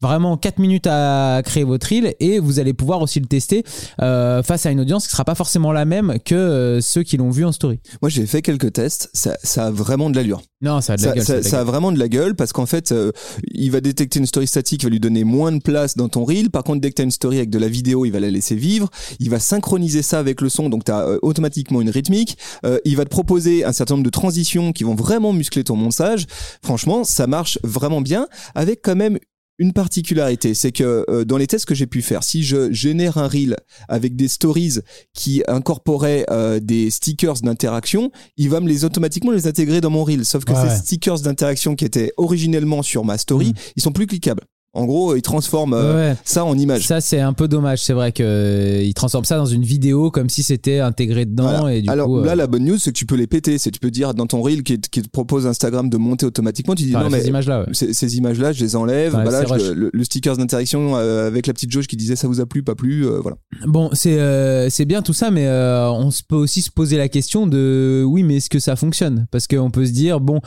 vraiment 0.00 0.36
4 0.36 0.58
minutes 0.58 0.86
à 0.88 1.42
créer 1.44 1.64
votre 1.64 1.86
reel 1.88 2.14
et 2.20 2.38
vous 2.38 2.58
allez 2.60 2.74
pouvoir 2.74 3.00
aussi 3.02 3.20
le 3.20 3.26
tester 3.26 3.64
euh, 4.00 4.42
face 4.42 4.66
à 4.66 4.70
une 4.70 4.80
audience 4.80 5.06
qui 5.06 5.12
sera 5.12 5.24
pas 5.24 5.34
forcément 5.34 5.72
la 5.72 5.84
même 5.84 6.18
que 6.24 6.34
euh, 6.34 6.80
ceux 6.80 7.02
qui 7.02 7.16
l'ont 7.16 7.30
vu 7.30 7.44
en 7.44 7.52
story. 7.52 7.80
Moi, 8.02 8.08
j'ai 8.08 8.26
fait 8.26 8.42
quelques 8.42 8.72
tests, 8.72 9.10
ça, 9.12 9.36
ça 9.42 9.66
a 9.66 9.70
vraiment 9.70 10.10
de 10.10 10.16
l'allure. 10.16 10.42
Non, 10.60 10.80
ça 10.80 10.94
a 10.94 10.96
de 10.96 11.02
la 11.02 11.08
ça, 11.10 11.14
gueule. 11.14 11.24
ça- 11.24 11.34
a 11.34 11.42
ça 11.42 11.64
vraiment 11.64 11.92
de 11.92 11.98
la 11.98 12.08
gueule 12.08 12.34
parce 12.34 12.52
qu'en 12.52 12.66
fait, 12.66 12.92
euh, 12.92 13.12
il 13.52 13.70
va 13.70 13.80
détecter 13.80 14.18
une 14.18 14.26
story 14.26 14.46
statique, 14.46 14.82
il 14.82 14.86
va 14.86 14.90
lui 14.90 15.00
donner 15.00 15.24
moins 15.24 15.52
de 15.52 15.60
place 15.60 15.96
dans 15.96 16.08
ton 16.08 16.24
reel. 16.24 16.50
Par 16.50 16.64
contre, 16.64 16.80
dès 16.80 16.90
que 16.90 16.96
tu 16.96 17.02
as 17.02 17.04
une 17.04 17.10
story 17.10 17.36
avec 17.38 17.50
de 17.50 17.58
la 17.58 17.68
vidéo, 17.68 18.04
il 18.04 18.10
va 18.10 18.20
la 18.20 18.30
laisser 18.30 18.56
vivre. 18.56 18.88
Il 19.20 19.30
va 19.30 19.38
synchroniser 19.38 20.02
ça 20.02 20.18
avec 20.18 20.40
le 20.40 20.48
son, 20.48 20.68
donc 20.68 20.84
tu 20.84 20.92
as 20.92 21.06
automatiquement 21.22 21.80
une 21.80 21.90
rythmique. 21.90 22.36
Euh, 22.66 22.78
il 22.84 22.96
va 22.96 23.04
te 23.04 23.10
proposer 23.10 23.64
un 23.64 23.72
certain 23.72 23.94
nombre 23.94 24.04
de 24.04 24.10
transitions 24.10 24.72
qui 24.72 24.84
vont 24.84 24.94
vraiment 24.94 25.32
muscler 25.32 25.62
ton 25.64 25.76
montage. 25.76 26.26
Franchement, 26.62 27.04
ça 27.04 27.26
marche 27.26 27.58
vraiment 27.62 28.00
bien 28.00 28.26
avec 28.54 28.80
quand 28.82 28.96
même 28.96 29.18
une 29.58 29.72
particularité, 29.72 30.54
c'est 30.54 30.72
que 30.72 31.04
euh, 31.08 31.24
dans 31.24 31.36
les 31.36 31.46
tests 31.46 31.64
que 31.66 31.74
j'ai 31.74 31.86
pu 31.86 32.00
faire, 32.02 32.22
si 32.22 32.42
je 32.44 32.72
génère 32.72 33.18
un 33.18 33.26
reel 33.28 33.56
avec 33.88 34.14
des 34.16 34.28
stories 34.28 34.78
qui 35.14 35.42
incorporaient 35.48 36.24
euh, 36.30 36.60
des 36.60 36.90
stickers 36.90 37.34
d'interaction, 37.42 38.10
il 38.36 38.50
va 38.50 38.60
me 38.60 38.68
les 38.68 38.84
automatiquement 38.84 39.32
les 39.32 39.46
intégrer 39.46 39.80
dans 39.80 39.90
mon 39.90 40.04
reel. 40.04 40.24
Sauf 40.24 40.44
que 40.44 40.52
Ouais, 40.52 40.62
ces 40.62 40.68
ouais. 40.68 40.76
stickers 40.76 41.20
d'interaction 41.20 41.74
qui 41.74 41.84
étaient 41.84 42.12
originellement 42.16 42.82
sur 42.82 43.04
ma 43.04 43.18
story, 43.18 43.48
Mm. 43.48 43.54
ils 43.76 43.82
sont 43.82 43.92
plus 43.92 44.06
cliquables. 44.06 44.42
En 44.78 44.86
gros, 44.86 45.16
ils 45.16 45.22
transforment 45.22 45.74
euh, 45.74 46.12
Ouais. 46.12 46.16
ça 46.24 46.44
en 46.44 46.56
image. 46.56 46.86
Ça, 46.86 47.00
c'est 47.00 47.20
un 47.20 47.32
peu 47.32 47.48
dommage. 47.48 47.82
C'est 47.82 47.92
vrai 47.92 48.12
qu'ils 48.12 48.94
transforment 48.94 49.24
ça 49.24 49.36
dans 49.36 49.46
une 49.46 49.62
vidéo 49.64 50.10
comme 50.10 50.28
si 50.28 50.42
c'était 50.42 50.78
intégré 50.78 51.26
dedans. 51.26 51.48
Voilà. 51.60 51.74
Et 51.74 51.82
du 51.82 51.90
Alors 51.90 52.06
coup, 52.06 52.22
là, 52.22 52.32
euh, 52.32 52.34
la 52.36 52.46
bonne 52.46 52.64
news, 52.64 52.78
c'est 52.78 52.92
que 52.92 52.96
tu 52.98 53.06
peux 53.06 53.16
les 53.16 53.26
péter. 53.26 53.58
C'est 53.58 53.70
tu 53.70 53.80
peux 53.80 53.90
dire 53.90 54.14
dans 54.14 54.26
ton 54.26 54.40
reel 54.40 54.62
qui, 54.62 54.80
te- 54.80 54.88
qui 54.88 55.02
te 55.02 55.08
propose 55.08 55.46
Instagram 55.46 55.90
de 55.90 55.96
monter 55.96 56.26
automatiquement, 56.26 56.74
tu 56.74 56.84
dis 56.84 56.94
enfin, 56.94 57.04
non 57.04 57.10
ces 57.10 57.22
mais 57.22 57.26
images-là. 57.28 57.60
ouais. 57.60 57.66
ces, 57.72 57.92
ces 57.92 58.16
images-là, 58.16 58.52
je 58.52 58.62
les 58.62 58.76
enlève. 58.76 59.14
Ouais, 59.14 59.24
Bah 59.24 59.30
là, 59.30 59.44
je- 59.58 59.72
le, 59.72 59.90
le 59.92 60.04
stickers 60.04 60.36
d'interaction 60.36 60.96
euh, 60.96 61.26
avec 61.26 61.46
la 61.46 61.52
petite 61.52 61.72
jauge 61.72 61.86
qui 61.88 61.96
disait 61.96 62.14
ça 62.16 62.28
vous 62.28 62.40
a 62.40 62.46
plu, 62.46 62.62
pas 62.62 62.74
plu, 62.74 63.04
euh, 63.06 63.18
voilà. 63.20 63.36
Bon, 63.66 63.90
c'est 63.94 64.84
bien 64.86 65.02
tout 65.02 65.12
ça, 65.12 65.30
mais 65.30 65.48
on 65.48 66.10
peut 66.28 66.36
aussi 66.36 66.62
se 66.62 66.70
poser 66.70 66.96
la 66.96 67.08
question 67.08 67.46
de 67.46 68.04
oui, 68.06 68.22
mais 68.22 68.36
est-ce 68.36 68.50
que 68.50 68.58
ça 68.60 68.76
fonctionne? 68.76 69.26
Parce 69.32 69.46
qu'on 69.46 69.70
peut 69.70 69.86
se 69.86 69.92
dire 69.92 70.20
bon, 70.20 70.40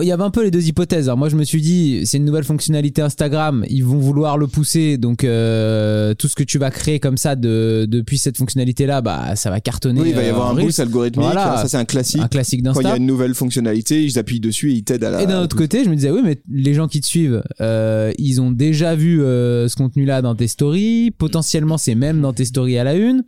il 0.00 0.06
y 0.06 0.12
avait 0.12 0.22
un 0.22 0.30
peu 0.30 0.42
les 0.44 0.50
deux 0.50 0.66
hypothèses. 0.66 1.08
Alors 1.08 1.18
moi, 1.18 1.28
je 1.28 1.36
me 1.36 1.44
suis 1.44 1.60
dit 1.60 2.02
c'est 2.04 2.18
une 2.18 2.24
nouvelle 2.24 2.44
fonctionnalité 2.44 3.02
Instagram, 3.02 3.39
ils 3.68 3.84
vont 3.84 3.98
vouloir 3.98 4.38
le 4.38 4.46
pousser, 4.46 4.96
donc 4.98 5.24
euh, 5.24 6.14
tout 6.14 6.28
ce 6.28 6.34
que 6.34 6.42
tu 6.42 6.58
vas 6.58 6.70
créer 6.70 7.00
comme 7.00 7.16
ça 7.16 7.36
de, 7.36 7.86
depuis 7.88 8.18
cette 8.18 8.36
fonctionnalité-là, 8.36 9.00
bah 9.00 9.36
ça 9.36 9.50
va 9.50 9.60
cartonner. 9.60 10.00
Oui, 10.00 10.08
il 10.10 10.14
va 10.14 10.22
y 10.22 10.26
euh, 10.26 10.30
avoir 10.30 10.50
un 10.50 10.54
Reels. 10.54 10.66
boost 10.66 10.80
algorithmique. 10.80 11.26
Voilà. 11.26 11.56
ça, 11.58 11.68
c'est 11.68 11.76
un 11.76 11.84
classique. 11.84 12.20
un 12.22 12.28
classique 12.28 12.62
Quand 12.62 12.72
il 12.72 12.78
y 12.78 12.82
d'Insta. 12.82 12.92
a 12.94 12.96
une 12.96 13.06
nouvelle 13.06 13.34
fonctionnalité, 13.34 14.04
ils 14.04 14.18
appuient 14.18 14.40
dessus 14.40 14.70
et 14.70 14.74
ils 14.74 14.84
t'aident 14.84 15.04
à 15.04 15.10
la. 15.10 15.22
Et 15.22 15.26
d'un 15.26 15.42
autre 15.42 15.56
côté, 15.56 15.84
je 15.84 15.90
me 15.90 15.94
disais, 15.94 16.10
oui, 16.10 16.20
mais 16.24 16.40
les 16.50 16.74
gens 16.74 16.88
qui 16.88 17.00
te 17.00 17.06
suivent, 17.06 17.42
euh, 17.60 18.12
ils 18.18 18.40
ont 18.40 18.50
déjà 18.50 18.94
vu 18.94 19.22
euh, 19.22 19.68
ce 19.68 19.76
contenu-là 19.76 20.22
dans 20.22 20.34
tes 20.34 20.48
stories. 20.48 21.10
Potentiellement, 21.10 21.78
c'est 21.78 21.94
même 21.94 22.20
dans 22.20 22.32
tes 22.32 22.44
stories 22.44 22.78
à 22.78 22.84
la 22.84 22.94
une. 22.94 23.22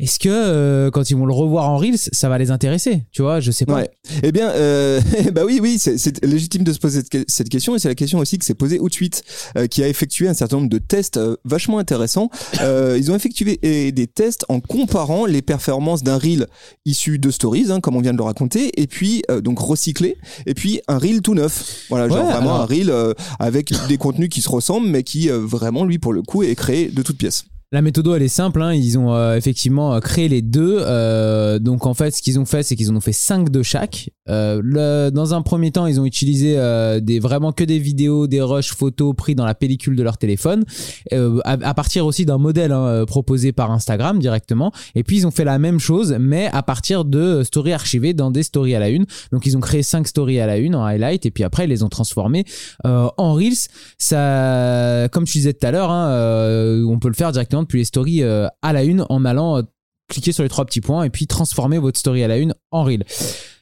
Est-ce 0.00 0.18
que 0.18 0.28
euh, 0.30 0.90
quand 0.90 1.10
ils 1.10 1.16
vont 1.16 1.26
le 1.26 1.32
revoir 1.34 1.68
en 1.68 1.76
Reels, 1.76 1.98
ça 1.98 2.30
va 2.30 2.38
les 2.38 2.50
intéresser 2.50 3.04
Tu 3.12 3.20
vois, 3.20 3.38
je 3.40 3.50
sais 3.50 3.66
pas. 3.66 3.74
Ouais. 3.74 3.90
Eh 4.22 4.32
bien, 4.32 4.48
euh, 4.50 4.98
bah 5.34 5.42
oui, 5.44 5.58
oui, 5.62 5.78
c'est- 5.78 6.24
légitime 6.24 6.64
de 6.64 6.72
se 6.72 6.78
poser 6.78 7.02
cette- 7.28 7.48
question 7.50 7.76
et 7.76 7.78
c'est 7.78 7.88
la 7.88 7.94
question 7.94 8.18
aussi 8.18 8.38
que 8.38 8.44
s'est 8.46 8.54
posée 8.54 8.80
Outsuite, 8.80 9.22
euh, 9.58 9.66
qui 9.66 9.82
a 9.82 9.88
effectué 9.88 10.26
un 10.26 10.32
certain 10.34 10.56
nombre 10.56 10.70
de 10.70 10.78
tests 10.78 11.18
euh, 11.18 11.36
vachement 11.44 11.78
intéressants. 11.78 12.30
Euh, 12.62 12.96
ils 12.98 13.10
ont 13.12 13.14
effectué 13.14 13.58
des 13.92 14.06
tests 14.06 14.46
en 14.48 14.60
comparant 14.60 15.26
les 15.26 15.42
performances 15.42 16.02
d'un 16.02 16.16
reel 16.16 16.46
issu 16.86 17.18
de 17.18 17.30
stories, 17.30 17.66
hein, 17.70 17.80
comme 17.80 17.94
on 17.96 18.00
vient 18.00 18.12
de 18.12 18.18
le 18.18 18.24
raconter, 18.24 18.80
et 18.80 18.86
puis 18.86 19.22
euh, 19.30 19.40
donc 19.42 19.58
recyclé, 19.58 20.16
et 20.46 20.54
puis 20.54 20.80
un 20.88 20.96
reel 20.98 21.20
tout 21.20 21.34
neuf. 21.34 21.84
Voilà, 21.90 22.08
genre 22.08 22.24
Ouais, 22.24 22.32
vraiment 22.32 22.54
alors- 22.54 22.62
un 22.62 22.64
reel 22.64 22.88
euh, 22.90 23.12
avec 23.38 23.72
des 23.88 23.98
contenus 23.98 24.30
qui 24.30 24.40
se 24.40 24.48
ressemblent, 24.48 24.88
mais 24.88 25.02
qui 25.02 25.28
euh, 25.30 25.38
vraiment 25.38 25.84
lui 25.84 25.98
pour 25.98 26.14
le 26.14 26.22
coup 26.22 26.42
est 26.42 26.54
créé 26.54 26.88
de 26.88 27.02
toutes 27.02 27.18
pièces. 27.18 27.44
La 27.72 27.82
méthode, 27.82 28.08
elle 28.16 28.22
est 28.22 28.26
simple. 28.26 28.60
hein. 28.62 28.74
Ils 28.74 28.98
ont 28.98 29.14
euh, 29.14 29.36
effectivement 29.36 29.94
euh, 29.94 30.00
créé 30.00 30.26
les 30.26 30.42
deux. 30.42 30.78
Euh, 30.80 31.60
donc 31.60 31.86
en 31.86 31.94
fait, 31.94 32.10
ce 32.10 32.20
qu'ils 32.20 32.40
ont 32.40 32.44
fait, 32.44 32.64
c'est 32.64 32.74
qu'ils 32.74 32.90
en 32.90 32.96
ont 32.96 33.00
fait 33.00 33.12
cinq 33.12 33.48
de 33.48 33.62
chaque. 33.62 34.10
Euh, 34.28 34.60
le- 34.64 35.10
dans 35.10 35.34
un 35.34 35.42
premier 35.42 35.70
temps, 35.70 35.86
ils 35.86 36.00
ont 36.00 36.04
utilisé 36.04 36.54
euh, 36.58 36.98
des 36.98 37.20
vraiment 37.20 37.52
que 37.52 37.62
des 37.62 37.78
vidéos, 37.78 38.26
des 38.26 38.42
rushs 38.42 38.72
photos 38.74 39.14
pris 39.14 39.36
dans 39.36 39.44
la 39.46 39.54
pellicule 39.54 39.94
de 39.94 40.02
leur 40.02 40.18
téléphone, 40.18 40.64
euh, 41.12 41.38
à, 41.44 41.52
à 41.62 41.74
partir 41.74 42.06
aussi 42.06 42.26
d'un 42.26 42.38
modèle 42.38 42.72
hein, 42.72 43.04
proposé 43.06 43.52
par 43.52 43.70
Instagram 43.70 44.18
directement. 44.18 44.72
Et 44.96 45.04
puis 45.04 45.18
ils 45.18 45.26
ont 45.28 45.30
fait 45.30 45.44
la 45.44 45.60
même 45.60 45.78
chose, 45.78 46.16
mais 46.18 46.48
à 46.52 46.64
partir 46.64 47.04
de 47.04 47.44
stories 47.44 47.72
archivées 47.72 48.14
dans 48.14 48.32
des 48.32 48.42
stories 48.42 48.74
à 48.74 48.80
la 48.80 48.88
une. 48.88 49.06
Donc 49.30 49.46
ils 49.46 49.56
ont 49.56 49.60
créé 49.60 49.84
cinq 49.84 50.08
stories 50.08 50.40
à 50.40 50.46
la 50.48 50.58
une 50.58 50.74
en 50.74 50.84
highlight, 50.84 51.24
et 51.24 51.30
puis 51.30 51.44
après 51.44 51.66
ils 51.66 51.70
les 51.70 51.84
ont 51.84 51.88
transformées 51.88 52.44
en 52.82 53.32
reels. 53.34 53.68
Ça, 53.96 55.08
comme 55.12 55.22
tu 55.24 55.38
disais 55.38 55.52
tout 55.52 55.64
à 55.64 55.70
l'heure, 55.70 55.92
hein, 55.92 56.82
on 56.88 56.98
peut 56.98 57.06
le 57.06 57.14
faire 57.14 57.30
directement 57.30 57.59
depuis 57.62 57.78
les 57.78 57.84
stories 57.84 58.22
euh, 58.22 58.46
à 58.62 58.72
la 58.72 58.84
une 58.84 59.04
en 59.08 59.24
allant 59.24 59.58
euh, 59.58 59.62
cliquer 60.08 60.32
sur 60.32 60.42
les 60.42 60.48
trois 60.48 60.64
petits 60.64 60.80
points 60.80 61.04
et 61.04 61.10
puis 61.10 61.26
transformer 61.26 61.78
votre 61.78 61.98
story 61.98 62.22
à 62.22 62.28
la 62.28 62.38
une 62.38 62.54
en 62.70 62.84
reel. 62.84 63.04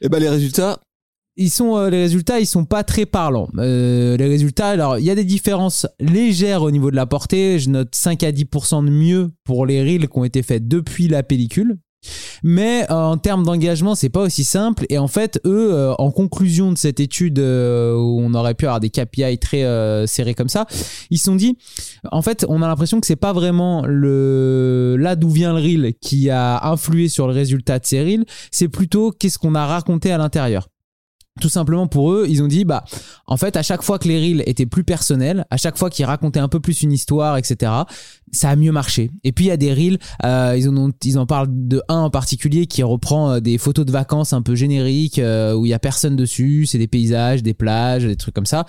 Et 0.00 0.08
ben 0.08 0.18
les 0.18 0.28
résultats, 0.28 0.80
ils 1.36 1.50
sont 1.50 1.76
euh, 1.76 1.88
les 1.88 1.98
résultats 2.02 2.40
ils 2.40 2.46
sont 2.46 2.64
pas 2.64 2.82
très 2.82 3.06
parlants. 3.06 3.48
Euh, 3.58 4.16
les 4.16 4.26
résultats 4.26 4.68
alors 4.68 4.98
il 4.98 5.04
y 5.04 5.10
a 5.10 5.14
des 5.14 5.24
différences 5.24 5.86
légères 6.00 6.62
au 6.62 6.70
niveau 6.70 6.90
de 6.90 6.96
la 6.96 7.06
portée. 7.06 7.58
Je 7.58 7.70
note 7.70 7.94
5 7.94 8.24
à 8.24 8.32
10% 8.32 8.84
de 8.84 8.90
mieux 8.90 9.30
pour 9.44 9.64
les 9.64 9.80
reels 9.80 10.08
qui 10.08 10.18
ont 10.18 10.24
été 10.24 10.42
faits 10.42 10.66
depuis 10.66 11.06
la 11.08 11.22
pellicule 11.22 11.78
mais 12.42 12.86
euh, 12.90 12.94
en 12.94 13.18
termes 13.18 13.44
d'engagement, 13.44 13.94
c'est 13.94 14.08
pas 14.08 14.22
aussi 14.22 14.44
simple. 14.44 14.86
Et 14.88 14.98
en 14.98 15.08
fait, 15.08 15.40
eux, 15.44 15.72
euh, 15.72 15.94
en 15.98 16.10
conclusion 16.10 16.72
de 16.72 16.78
cette 16.78 17.00
étude 17.00 17.38
euh, 17.38 17.94
où 17.94 18.20
on 18.20 18.34
aurait 18.34 18.54
pu 18.54 18.66
avoir 18.66 18.80
des 18.80 18.90
KPI 18.90 19.38
très 19.38 19.58
serrés 20.06 20.34
comme 20.34 20.48
ça, 20.48 20.66
ils 21.10 21.18
se 21.18 21.24
sont 21.24 21.36
dit, 21.36 21.56
en 22.10 22.22
fait, 22.22 22.44
on 22.48 22.62
a 22.62 22.68
l'impression 22.68 23.00
que 23.00 23.06
c'est 23.06 23.16
pas 23.16 23.32
vraiment 23.32 23.84
le 23.86 24.96
là 24.98 25.16
d'où 25.16 25.30
vient 25.30 25.52
le 25.52 25.60
reel 25.60 25.94
qui 26.00 26.30
a 26.30 26.66
influé 26.68 27.08
sur 27.08 27.26
le 27.26 27.32
résultat 27.32 27.78
de 27.78 27.86
ces 27.86 28.02
reels, 28.02 28.24
c'est 28.50 28.68
plutôt 28.68 29.10
qu'est-ce 29.12 29.38
qu'on 29.38 29.54
a 29.54 29.66
raconté 29.66 30.12
à 30.12 30.18
l'intérieur 30.18 30.68
tout 31.38 31.48
simplement 31.48 31.86
pour 31.86 32.12
eux, 32.12 32.26
ils 32.28 32.42
ont 32.42 32.46
dit 32.46 32.64
bah 32.64 32.84
en 33.26 33.36
fait 33.36 33.56
à 33.56 33.62
chaque 33.62 33.82
fois 33.82 33.98
que 33.98 34.08
les 34.08 34.18
reels 34.18 34.42
étaient 34.46 34.66
plus 34.66 34.84
personnels, 34.84 35.46
à 35.50 35.56
chaque 35.56 35.78
fois 35.78 35.90
qu'ils 35.90 36.04
racontaient 36.04 36.40
un 36.40 36.48
peu 36.48 36.60
plus 36.60 36.82
une 36.82 36.92
histoire, 36.92 37.36
etc. 37.36 37.72
Ça 38.32 38.50
a 38.50 38.56
mieux 38.56 38.72
marché. 38.72 39.10
Et 39.24 39.32
puis 39.32 39.46
il 39.46 39.48
y 39.48 39.52
a 39.52 39.56
des 39.56 39.72
reels, 39.72 39.98
euh, 40.24 40.58
ils 41.04 41.18
en 41.18 41.26
parlent 41.26 41.48
de 41.50 41.82
un 41.88 42.00
en 42.00 42.10
particulier 42.10 42.66
qui 42.66 42.82
reprend 42.82 43.32
euh, 43.32 43.40
des 43.40 43.58
photos 43.58 43.86
de 43.86 43.92
vacances 43.92 44.32
un 44.32 44.42
peu 44.42 44.54
génériques 44.54 45.18
euh, 45.18 45.54
où 45.54 45.66
il 45.66 45.70
y 45.70 45.74
a 45.74 45.78
personne 45.78 46.16
dessus, 46.16 46.66
c'est 46.66 46.78
des 46.78 46.88
paysages, 46.88 47.42
des 47.42 47.54
plages, 47.54 48.04
des 48.04 48.16
trucs 48.16 48.34
comme 48.34 48.46
ça. 48.46 48.66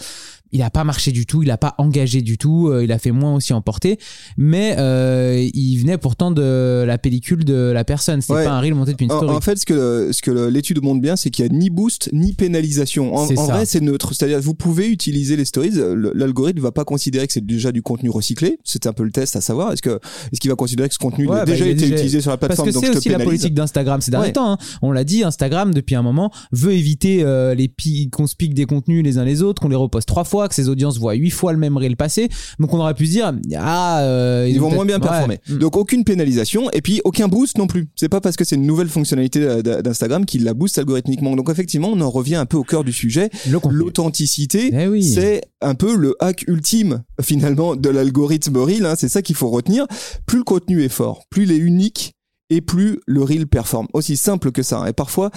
Il 0.51 0.61
a 0.61 0.69
pas 0.69 0.83
marché 0.83 1.11
du 1.11 1.25
tout, 1.25 1.43
il 1.43 1.51
a 1.51 1.57
pas 1.57 1.75
engagé 1.77 2.21
du 2.21 2.37
tout, 2.37 2.69
euh, 2.69 2.83
il 2.83 2.91
a 2.91 2.97
fait 2.99 3.11
moins 3.11 3.35
aussi 3.35 3.53
emporter, 3.53 3.99
mais 4.37 4.75
euh, 4.79 5.47
il 5.53 5.77
venait 5.77 5.97
pourtant 5.97 6.31
de 6.31 6.83
la 6.85 6.97
pellicule 6.97 7.45
de 7.45 7.53
la 7.71 7.83
personne. 7.83 8.21
C'était 8.21 8.33
Ouais. 8.33 8.45
pas 8.45 8.51
un 8.51 8.59
reel 8.59 8.73
monté 8.73 8.91
depuis 8.91 9.05
une 9.05 9.11
story. 9.11 9.29
en 9.29 9.41
fait, 9.41 9.57
ce 9.57 9.65
que, 9.65 10.09
ce 10.11 10.21
que 10.21 10.31
l'étude 10.49 10.81
montre 10.83 11.01
bien, 11.01 11.15
c'est 11.15 11.29
qu'il 11.29 11.45
y 11.45 11.47
a 11.47 11.51
ni 11.51 11.69
boost 11.69 12.09
ni 12.13 12.33
pénalisation. 12.33 13.15
En, 13.15 13.27
C'est 13.27 13.37
en 13.37 13.45
vrai, 13.45 13.65
c'est 13.65 13.81
neutre. 13.81 14.13
C'est-à-dire, 14.13 14.39
vous 14.41 14.53
pouvez 14.55 14.87
utiliser 14.87 15.35
les 15.35 15.45
stories. 15.45 15.71
L'algorithme 16.15 16.59
va 16.61 16.71
pas 16.71 16.85
considérer 16.85 17.27
que 17.27 17.33
c'est 17.33 17.45
déjà 17.45 17.71
du 17.71 17.81
contenu 17.81 18.09
recyclé. 18.09 18.59
C'est 18.63 18.87
un 18.87 18.93
peu 18.93 19.03
le 19.03 19.11
test 19.11 19.35
à 19.35 19.41
savoir. 19.41 19.71
Est-ce 19.73 19.81
que 19.81 19.99
est-ce 20.31 20.39
qu'il 20.39 20.49
va 20.49 20.55
considérer 20.55 20.87
que 20.89 20.93
ce 20.95 20.99
contenu 20.99 21.27
Ouais, 21.27 21.37
a 21.37 21.45
bah, 21.45 21.51
déjà 21.51 21.65
a 21.65 21.67
été 21.67 21.81
déjà- 21.81 21.95
utilisé 21.95 22.21
sur 22.21 22.31
la 22.31 22.37
Parce 22.37 22.47
plateforme 22.49 22.69
que 22.69 22.73
donc 22.73 22.85
c'est 22.85 22.97
aussi 22.97 23.09
la 23.09 23.19
politique 23.19 23.53
d'Instagram 23.53 24.01
ces 24.01 24.11
derniers 24.11 24.27
Ouais. 24.27 24.31
temps. 24.33 24.51
hein. 24.53 24.57
On 24.81 24.91
l'a 24.91 25.03
dit, 25.03 25.23
Instagram 25.23 25.73
depuis 25.73 25.95
un 25.95 26.01
moment 26.01 26.31
veut 26.51 26.73
éviter 26.73 27.23
euh, 27.23 27.53
les 27.55 27.67
pi- 27.67 28.09
qu'on 28.09 28.27
se 28.27 28.35
pique 28.35 28.53
des 28.53 28.65
contenus 28.65 29.03
les 29.03 29.17
uns 29.17 29.25
les 29.25 29.41
autres, 29.41 29.61
qu'on 29.61 29.69
les 29.69 29.75
reposte 29.75 30.07
trois 30.07 30.23
fois, 30.23 30.38
que 30.47 30.55
ses 30.55 30.69
audiences 30.69 30.97
voient 30.97 31.13
huit 31.15 31.29
fois 31.31 31.51
le 31.51 31.57
même 31.59 31.75
reel 31.77 31.97
passer. 31.97 32.29
Donc 32.59 32.73
on 32.73 32.79
aurait 32.79 32.93
pu 32.93 33.05
se 33.07 33.11
dire 33.11 33.33
ah 33.57 34.01
euh, 34.03 34.47
Ils 34.49 34.57
ont 34.59 34.69
vont 34.69 34.75
moins 34.75 34.85
bien 34.85 34.99
performer. 34.99 35.39
Ouais. 35.49 35.55
Mm. 35.55 35.59
Donc 35.59 35.75
aucune 35.77 36.03
pénalisation 36.03 36.69
et 36.71 36.81
puis 36.81 37.01
aucun 37.03 37.27
boost 37.27 37.57
non 37.57 37.67
plus. 37.67 37.87
C'est 37.95 38.09
pas 38.09 38.21
parce 38.21 38.35
que 38.37 38.45
c'est 38.45 38.55
une 38.55 38.65
nouvelle 38.65 38.89
fonctionnalité 38.89 39.41
euh, 39.43 39.61
d'Instagram 39.81 40.25
qu'il 40.25 40.43
la 40.43 40.53
booste 40.53 40.77
algorithmiquement. 40.77 41.35
Donc 41.35 41.49
effectivement, 41.49 41.89
on 41.91 41.99
en 42.01 42.09
revient 42.09 42.35
un 42.35 42.45
peu 42.45 42.57
au 42.57 42.63
cœur 42.63 42.83
du 42.83 42.93
sujet. 42.93 43.29
L'authenticité, 43.69 44.71
Eh 44.73 44.87
oui. 44.87 45.03
c'est 45.03 45.41
un 45.61 45.75
peu 45.75 45.95
le 45.95 46.15
hack 46.19 46.45
ultime 46.47 47.03
finalement 47.21 47.75
de 47.75 47.89
l'algorithme 47.89 48.57
reel. 48.57 48.85
hein. 48.85 48.93
C'est 48.97 49.09
ça 49.09 49.21
qu'il 49.21 49.35
faut 49.35 49.49
retenir. 49.49 49.85
Plus 50.25 50.37
le 50.39 50.43
contenu 50.43 50.83
est 50.83 50.89
fort, 50.89 51.23
plus 51.29 51.43
il 51.43 51.51
est 51.51 51.57
unique 51.57 52.13
et 52.49 52.61
plus 52.61 52.99
le 53.07 53.21
reel 53.23 53.47
performe. 53.47 53.87
Aussi 53.93 54.15
simple 54.17 54.51
que 54.51 54.63
ça. 54.63 54.79
hein. 54.79 54.85
Et 54.87 54.93
parfois, 54.93 55.31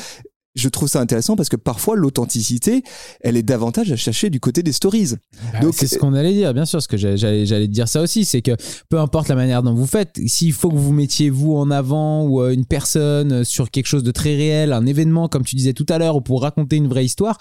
je 0.55 0.69
trouve 0.69 0.89
ça 0.89 1.01
intéressant 1.01 1.35
parce 1.37 1.49
que 1.49 1.57
parfois 1.57 1.97
l'authenticité, 1.97 2.83
elle 3.21 3.37
est 3.37 3.43
davantage 3.43 3.91
à 3.91 3.97
chercher 3.97 4.29
du 4.31 4.39
côté 4.41 4.63
des 4.63 4.73
stories. 4.73 5.15
Bah, 5.53 5.61
Donc, 5.61 5.75
c'est 5.75 5.87
ce 5.87 5.99
qu'on 5.99 6.15
allait 6.15 6.33
dire, 6.35 6.53
bien 6.53 6.67
sûr, 6.67 6.77
parce 6.79 6.87
que 6.87 6.97
j'allais- 6.97 7.47
j'allais 7.47 7.69
dire 7.69 7.89
ça 7.89 8.03
aussi, 8.03 8.25
c'est 8.25 8.43
que 8.43 8.53
peu 8.89 8.99
importe 8.99 9.29
la 9.29 9.35
manière 9.35 9.63
dont 9.63 9.75
vous 9.75 9.87
faites, 9.87 10.21
s'il 10.27 10.53
faut 10.53 10.71
que 10.71 10.77
vous 10.77 10.93
mettiez 10.93 11.31
vous 11.31 11.55
en 11.57 11.71
avant 11.71 12.25
ou 12.27 12.43
euh, 12.43 12.53
une 12.53 12.67
personne 12.67 13.33
euh, 13.33 13.45
sur 13.45 13.71
quelque 13.71 13.87
chose 13.87 14.03
de 14.03 14.11
très 14.11 14.35
réel, 14.37 14.73
un 14.73 14.85
événement 14.87 15.29
comme 15.29 15.45
tu 15.45 15.57
disais 15.57 15.73
tout 15.73 15.87
à 15.89 15.99
l'heure, 15.99 16.17
ou 16.17 16.21
pour 16.21 16.43
raconter 16.43 16.77
une 16.77 16.89
vraie 16.89 17.05
histoire, 17.05 17.39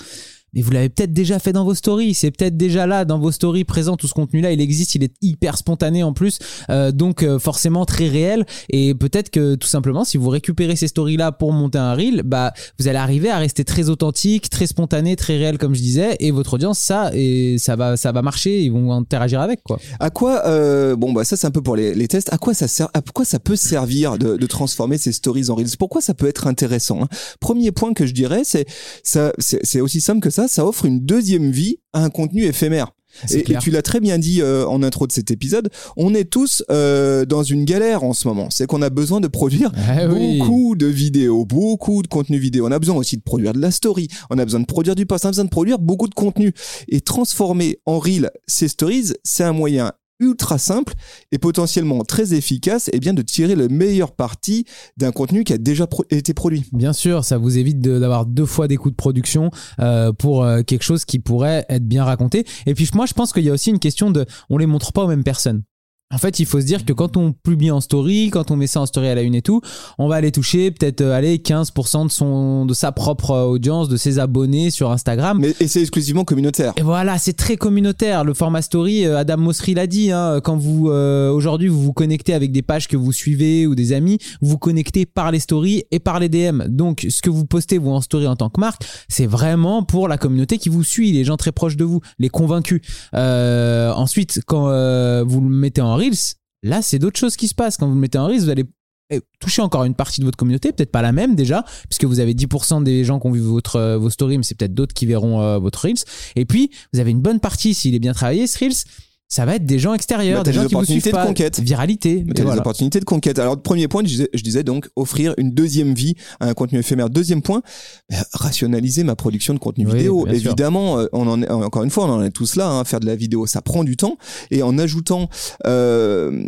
mais 0.54 0.62
vous 0.62 0.72
l'avez 0.72 0.90
peut-être 0.90 1.14
déjà 1.14 1.40
fait 1.40 1.54
dans 1.54 1.64
vos 1.64 1.74
stories, 1.74 2.14
c'est 2.14 2.32
peut-être 2.32 2.58
déjà 2.58 2.88
là 2.88 3.06
dans 3.06 3.20
vos 3.20 3.32
stories 3.32 3.64
présent 3.64 3.98
tout 3.98 4.08
ce 4.08 4.14
contenu-là, 4.14 4.52
il 4.52 4.62
existe, 4.62 4.96
il 4.96 5.04
est 5.04 5.14
hyper 5.22 5.58
spontané 5.58 6.04
en 6.04 6.14
plus, 6.14 6.40
euh, 6.70 6.92
donc 6.92 7.24
euh, 7.24 7.40
forcément 7.40 7.86
très 7.86 8.08
réel, 8.08 8.46
et 8.70 8.94
peut-être 8.94 9.30
que 9.30 9.56
tout 9.56 9.68
simplement 9.68 10.04
si 10.04 10.18
vous 10.18 10.30
récupérez 10.30 10.76
ces 10.76 10.88
stories-là 10.88 11.32
pour 11.32 11.54
monter 11.54 11.78
un 11.78 11.94
reel, 11.94 12.24
bah 12.26 12.54
vous 12.80 12.88
allez 12.88 12.98
arriver 12.98 13.30
à 13.30 13.38
rester 13.38 13.64
très 13.64 13.90
authentique, 13.90 14.50
très 14.50 14.68
spontané, 14.68 15.16
très 15.16 15.38
réel 15.38 15.58
comme 15.58 15.74
je 15.74 15.82
disais, 15.82 16.16
et 16.20 16.32
votre 16.32 16.54
audience 16.56 16.80
ça 16.80 17.12
et 17.14 17.58
ça 17.58 17.76
va 17.76 17.98
ça 17.98 18.12
va 18.12 18.22
marcher, 18.22 18.62
ils 18.62 18.72
vont 18.72 18.92
interagir 18.92 19.42
avec 19.42 19.64
quoi. 19.64 19.80
À 20.00 20.10
quoi, 20.10 20.46
euh, 20.48 20.96
bon 20.96 21.14
bah 21.14 21.24
ça 21.24 21.38
c'est 21.38 21.48
un 21.48 21.52
peu 21.52 21.62
pour 21.62 21.76
les, 21.76 21.94
les 21.94 22.08
tests. 22.08 22.32
À 22.34 22.38
quoi 22.38 22.54
ça 22.54 22.68
sert, 22.68 22.90
à 22.94 23.02
quoi 23.02 23.26
ça 23.26 23.40
peut 23.40 23.56
servir 23.56 24.18
de, 24.18 24.38
de 24.38 24.46
transformer 24.48 24.98
ces 24.98 25.12
stories 25.12 25.50
en 25.50 25.56
reels? 25.56 25.78
Pourquoi 25.78 26.02
ça 26.02 26.14
peut 26.14 26.28
être 26.28 26.48
intéressant 26.48 27.04
hein? 27.04 27.08
Premier 27.40 27.72
point 27.72 27.94
que 27.94 28.06
je 28.06 28.14
dirais, 28.14 28.42
c'est 28.44 28.66
ça, 29.04 29.32
c'est 29.40 29.82
aussi 29.82 30.02
simple 30.02 30.20
que 30.20 30.30
ça. 30.30 30.41
Ça 30.48 30.66
offre 30.66 30.86
une 30.86 31.02
deuxième 31.02 31.52
vie 31.52 31.80
à 31.94 32.04
un 32.04 32.10
contenu 32.10 32.44
éphémère. 32.44 32.92
Et, 33.30 33.44
tu 33.62 33.72
l'as 33.72 33.82
très 33.82 34.00
bien 34.00 34.18
dit 34.18 34.42
euh, 34.42 34.66
en 34.68 34.84
intro 34.84 35.06
de 35.06 35.12
cet 35.12 35.32
épisode, 35.32 35.70
on 35.98 36.14
est 36.14 36.26
tous 36.26 36.64
euh, 36.72 37.26
dans 37.26 37.44
une 37.44 37.66
galère 37.66 38.04
en 38.04 38.14
ce 38.14 38.28
moment. 38.28 38.48
C'est 38.50 38.68
qu'on 38.68 38.82
a 38.82 38.90
besoin 38.90 39.20
de 39.20 39.28
produire 39.28 39.72
Ah 39.76 40.08
oui. 40.10 40.40
beaucoup 40.40 40.76
de 40.76 40.86
vidéos, 40.88 41.46
beaucoup 41.46 42.02
de 42.02 42.08
contenu 42.08 42.38
vidéo. 42.38 42.68
On 42.68 42.72
a 42.72 42.80
besoin 42.80 42.96
aussi 42.96 43.18
de 43.18 43.22
produire 43.22 43.54
de 43.54 43.60
la 43.60 43.72
story, 43.72 44.08
on 44.30 44.38
a 44.38 44.46
besoin 44.46 44.62
de 44.62 44.66
produire 44.66 44.96
du 44.96 45.06
post, 45.06 45.26
on 45.26 45.30
a 45.30 45.32
besoin 45.32 45.46
de 45.46 45.50
produire 45.50 45.80
beaucoup 45.80 46.08
de 46.08 46.16
contenu. 46.16 46.54
Et 46.88 47.02
transformer 47.02 47.80
en 47.86 48.00
reel 48.00 48.32
ces 48.48 48.68
stories, 48.68 49.14
c'est 49.24 49.44
un 49.44 49.54
moyen 49.54 49.92
ultra 50.22 50.58
simple 50.58 50.94
et 51.32 51.38
potentiellement 51.38 52.04
très 52.04 52.34
efficace 52.34 52.90
et 52.94 53.00
bien 53.00 53.14
de 53.14 53.22
tirer 53.22 53.56
le 53.56 53.68
meilleur 53.68 54.14
parti 54.14 54.66
d'un 54.98 55.12
contenu 55.12 55.44
qui 55.44 55.54
a 55.54 55.58
déjà 55.58 55.88
été 56.10 56.34
produit. 56.34 56.66
Bien 56.72 56.94
sûr, 56.94 57.26
ça 57.26 57.38
vous 57.38 57.58
évite 57.58 57.82
d'avoir 57.82 58.26
deux 58.26 58.46
fois 58.46 58.68
des 58.68 58.78
coûts 58.78 58.92
de 58.92 58.96
production 58.96 59.52
euh, 59.80 60.14
pour 60.14 60.44
euh, 60.44 60.62
quelque 60.62 60.84
chose 60.84 61.04
qui 61.04 61.20
pourrait 61.20 61.66
être 61.68 61.86
bien 61.86 62.06
raconté. 62.06 62.46
Et 62.66 62.74
puis 62.74 62.90
moi, 62.94 63.06
je 63.06 63.14
pense 63.14 63.34
qu'il 63.34 63.44
y 63.44 63.50
a 63.50 63.54
aussi 63.54 63.72
une 63.72 63.80
question 63.80 64.12
de, 64.12 64.26
on 64.50 64.58
les 64.58 64.68
montre 64.68 64.94
pas 64.94 65.04
aux 65.04 65.08
mêmes 65.08 65.24
personnes. 65.24 65.64
En 66.12 66.18
fait, 66.18 66.40
il 66.40 66.46
faut 66.46 66.60
se 66.60 66.66
dire 66.66 66.86
que 66.86 66.94
quand 66.94 67.18
on 67.18 67.34
publie 67.34 67.72
en 67.72 67.82
story, 67.82 68.30
quand 68.32 68.52
on 68.52 68.56
met 68.56 68.68
ça 68.68 68.82
en 68.82 68.86
story 68.86 69.08
à 69.08 69.16
la 69.16 69.22
une 69.22 69.36
et 69.36 69.42
tout, 69.42 69.62
on 69.98 70.08
va 70.08 70.16
aller 70.16 70.32
toucher 70.32 70.72
peut-être 70.72 71.02
euh, 71.02 71.14
aller 71.14 71.38
15% 71.38 72.08
de 72.08 72.12
son 72.12 72.66
de 72.66 72.74
sa 72.74 72.92
propre 72.92 73.32
euh, 73.32 73.44
audience, 73.44 73.90
de 73.90 73.98
ses 73.98 74.20
abonnés 74.20 74.70
sur 74.70 74.92
Instagram. 74.92 75.40
Mais 75.40 75.54
et 75.60 75.68
c'est 75.68 75.82
exclusivement 75.82 76.24
communautaire. 76.24 76.74
Et 76.78 76.82
voilà, 76.82 77.18
c'est 77.18 77.34
très 77.34 77.58
communautaire. 77.58 78.24
Le 78.24 78.34
format 78.34 78.62
story, 78.62 79.06
euh, 79.06 79.18
Adam 79.18 79.38
Mosseri 79.38 79.74
l'a 79.74 79.88
dit. 79.88 80.12
Hein, 80.12 80.40
quand 80.44 80.58
vous 80.58 80.90
euh, 80.90 81.32
aujourd'hui 81.32 81.68
vous 81.68 81.82
vous 81.82 81.94
connectez 81.94 82.34
avec 82.34 82.52
des 82.52 82.62
pages 82.62 82.88
que 82.88 82.98
vous 82.98 83.12
suivez 83.12 83.68
ou 83.68 83.76
des 83.76 83.94
amis, 83.94 84.18
vous 84.42 84.52
vous 84.52 84.58
connectez 84.58 85.06
par 85.06 85.32
les 85.32 85.40
stories 85.40 85.84
et 85.92 86.00
par 86.00 86.20
les 86.20 86.30
DM. 86.30 86.64
Donc, 86.68 87.06
ce 87.10 87.22
que 87.22 87.30
vous 87.30 87.46
postez 87.46 87.78
vous 87.78 87.92
en 87.92 88.02
story 88.02 88.28
en 88.28 88.36
tant 88.36 88.50
que 88.50 88.60
marque, 88.60 88.84
c'est 89.08 89.26
vraiment 89.26 89.84
pour 89.84 90.08
la 90.08 90.18
communauté 90.18 90.58
qui 90.58 90.70
vous 90.70 90.84
suit, 90.84 91.12
les 91.12 91.24
gens 91.24 91.38
très 91.38 91.52
proches 91.52 91.78
de 91.78 91.84
vous, 91.84 92.02
les 92.20 92.30
convaincus. 92.30 92.82
Euh, 93.16 93.92
ensuite, 93.94 94.42
quand 94.46 94.70
euh, 94.70 95.24
vous 95.26 95.42
le 95.42 95.50
mettez 95.50 95.82
en 95.82 95.96
reels, 96.02 96.36
là, 96.64 96.82
c'est 96.82 97.00
d'autres 97.00 97.20
choses 97.20 97.36
qui 97.36 97.48
se 97.48 97.56
passent. 97.56 97.78
Quand 97.78 97.88
vous 97.88 97.96
le 97.96 98.00
mettez 98.00 98.18
en 98.18 98.28
reels, 98.28 98.42
vous 98.42 98.50
allez 98.50 98.66
eh, 99.12 99.20
toucher 99.40 99.62
encore 99.62 99.84
une 99.84 99.94
partie 99.94 100.22
de 100.22 100.26
votre 100.26 100.38
communauté, 100.38 100.72
peut-être 100.72 100.92
pas 100.92 101.02
la 101.02 101.12
même 101.12 101.36
déjà, 101.36 101.66
puisque 101.90 102.06
vous 102.06 102.22
avez 102.22 102.34
10% 102.34 102.84
des 102.84 103.04
gens 103.04 103.20
qui 103.20 103.28
ont 103.28 103.32
vu 103.32 103.42
votre, 103.42 103.76
euh, 103.76 103.98
vos 103.98 104.10
stories, 104.10 104.38
mais 104.38 104.44
c'est 104.44 104.56
peut-être 104.56 104.74
d'autres 104.74 104.94
qui 104.94 105.06
verront 105.06 105.42
euh, 105.42 105.60
votre 105.60 105.82
Reels. 105.82 106.04
Et 106.38 106.46
puis, 106.46 106.72
vous 106.94 107.00
avez 107.02 107.12
une 107.12 107.22
bonne 107.22 107.42
partie, 107.42 107.74
s'il 107.74 107.94
est 107.94 108.00
bien 108.00 108.14
travaillé, 108.14 108.48
ce 108.48 108.58
Reels, 108.60 108.86
ça 109.34 109.46
va 109.46 109.56
être 109.56 109.66
des 109.66 109.80
gens 109.80 109.94
extérieurs, 109.94 110.40
Bah, 110.40 110.44
t'as 110.44 110.52
des 110.52 110.56
gens 110.58 110.62
des 110.64 110.68
qui 110.68 110.74
vous 110.74 110.80
opportunités 110.80 111.02
suivent 111.04 111.14
de 111.14 111.18
pas. 111.18 111.26
conquête. 111.26 111.60
Viralité. 111.62 112.24
Des 112.28 112.42
opportunités 112.44 113.00
de 113.00 113.06
conquête. 113.06 113.40
Alors, 113.40 113.60
premier 113.62 113.88
point, 113.88 114.02
je 114.04 114.08
disais, 114.10 114.30
je 114.34 114.44
disais 114.44 114.64
donc 114.64 114.90
offrir 114.98 115.34
une 115.38 115.52
deuxième 115.52 115.94
vie 115.94 116.16
à 116.42 116.48
un 116.50 116.54
contenu 116.54 116.80
éphémère. 116.80 117.10
Deuxième 117.10 117.42
point, 117.42 117.62
bah, 118.10 118.18
rationaliser 118.34 119.06
ma 119.06 119.16
production 119.16 119.54
de 119.54 119.60
contenu 119.60 119.86
Oui, 119.88 119.94
vidéo. 120.00 120.26
sûr. 120.28 120.36
Évidemment, 120.36 121.00
euh, 121.00 121.06
on 121.14 121.28
en 121.28 121.42
est, 121.42 121.50
encore 121.50 121.84
une 121.84 121.90
fois, 121.90 122.06
on 122.08 122.12
en 122.12 122.24
est 122.24 122.30
tous 122.32 122.58
là. 122.58 122.68
hein, 122.68 122.84
faire 122.84 123.00
de 123.00 123.06
la 123.06 123.16
vidéo, 123.16 123.46
ça 123.46 123.62
prend 123.62 123.86
du 123.86 123.96
temps. 123.96 124.18
Et 124.52 124.64
en 124.64 124.78
ajoutant 124.78 125.30
euh, 125.66 126.44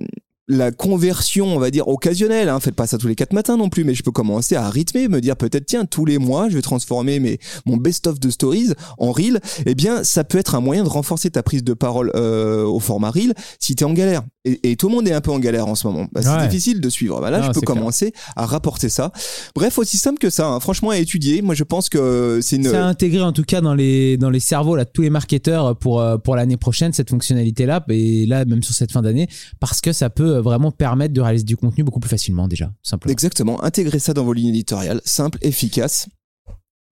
la 0.50 0.71
conversion, 0.71 1.45
on 1.55 1.59
va 1.59 1.71
dire 1.71 1.88
occasionnelle, 1.88 2.50
hein, 2.50 2.59
faites 2.59 2.75
pas 2.75 2.85
ça 2.85 2.97
tous 2.97 3.07
les 3.07 3.15
quatre 3.15 3.31
matins 3.33 3.55
non 3.55 3.69
plus, 3.69 3.83
mais 3.85 3.93
je 3.95 4.03
peux 4.03 4.12
commencer 4.12 4.55
à 4.55 4.69
rythmer, 4.69 5.07
me 5.07 5.21
dire 5.21 5.38
peut-être 5.38 5.65
tiens 5.65 5.85
tous 5.85 6.03
les 6.05 6.17
mois, 6.17 6.50
je 6.50 6.55
vais 6.55 6.62
transformer 6.62 7.19
mes 7.19 7.39
mon 7.65 7.77
best-of 7.77 8.19
de 8.19 8.29
stories 8.29 8.71
en 8.97 9.12
reel. 9.13 9.39
Eh 9.65 9.73
bien, 9.73 10.03
ça 10.03 10.23
peut 10.25 10.38
être 10.38 10.55
un 10.55 10.59
moyen 10.59 10.83
de 10.83 10.89
renforcer 10.89 11.29
ta 11.29 11.43
prise 11.43 11.63
de 11.63 11.73
parole 11.73 12.12
euh, 12.15 12.65
au 12.65 12.79
format 12.79 13.09
reel 13.09 13.33
si 13.59 13.75
t'es 13.75 13.85
en 13.85 13.93
galère. 13.93 14.23
Et, 14.45 14.71
et 14.71 14.75
tout 14.75 14.89
le 14.89 14.95
monde 14.95 15.07
est 15.07 15.13
un 15.13 15.21
peu 15.21 15.31
en 15.31 15.39
galère 15.39 15.67
en 15.67 15.75
ce 15.75 15.88
moment. 15.88 16.07
Bah, 16.12 16.21
c'est 16.21 16.27
Ouais. 16.29 16.47
difficile 16.47 16.81
de 16.81 16.89
suivre. 16.89 17.21
Bah, 17.21 17.31
là, 17.31 17.39
Non, 17.39 17.45
je 17.45 17.51
peux 17.51 17.62
clair. 17.62 17.75
commencer 17.77 18.12
à 18.35 18.45
rapporter 18.45 18.89
ça. 18.89 19.13
Bref, 19.55 19.77
aussi 19.77 19.97
simple 19.97 20.19
que 20.19 20.29
ça. 20.29 20.47
hein. 20.47 20.59
Franchement, 20.59 20.89
à 20.89 20.97
étudier. 20.97 21.41
Moi, 21.41 21.55
je 21.55 21.63
pense 21.63 21.88
que 21.88 22.39
c'est 22.41 22.57
une. 22.57 22.65
C'est 22.65 22.75
à 22.75 22.85
intégrer 22.85 23.21
en 23.21 23.31
tout 23.31 23.43
cas 23.43 23.62
dans 23.62 23.73
les, 23.75 24.17
dans 24.17 24.29
les 24.29 24.41
cerveaux 24.41 24.75
là, 24.75 24.83
de 24.83 24.89
tous 24.93 25.03
les 25.03 25.09
marketeurs 25.09 25.77
pour, 25.77 26.01
euh, 26.01 26.17
pour 26.17 26.35
l'année 26.35 26.57
prochaine, 26.57 26.91
cette 26.91 27.09
fonctionnalité-là, 27.12 27.85
et 27.89 28.25
là, 28.25 28.43
même 28.43 28.63
sur 28.63 28.73
cette 28.73 28.91
fin 28.91 29.01
d'année, 29.01 29.27
parce 29.62 29.79
que 29.79 29.93
ça 29.93 30.09
peut 30.09 30.33
vraiment 30.40 30.72
permettre 30.72 31.13
de 31.13 31.22
réaliser 31.22 31.46
du 31.46 31.58
contenu 31.58 31.84
beaucoup 31.84 32.00
plus 32.00 32.10
facilement 32.10 32.48
déjà. 32.48 32.72
Exactement. 33.10 33.63
Intégrer 33.63 34.00
ça 34.00 34.13
dans 34.13 34.24
vos 34.24 34.34
lignes 34.34 34.50
éditoriales, 34.50 35.02
simple, 35.06 35.38
efficace. 35.42 36.08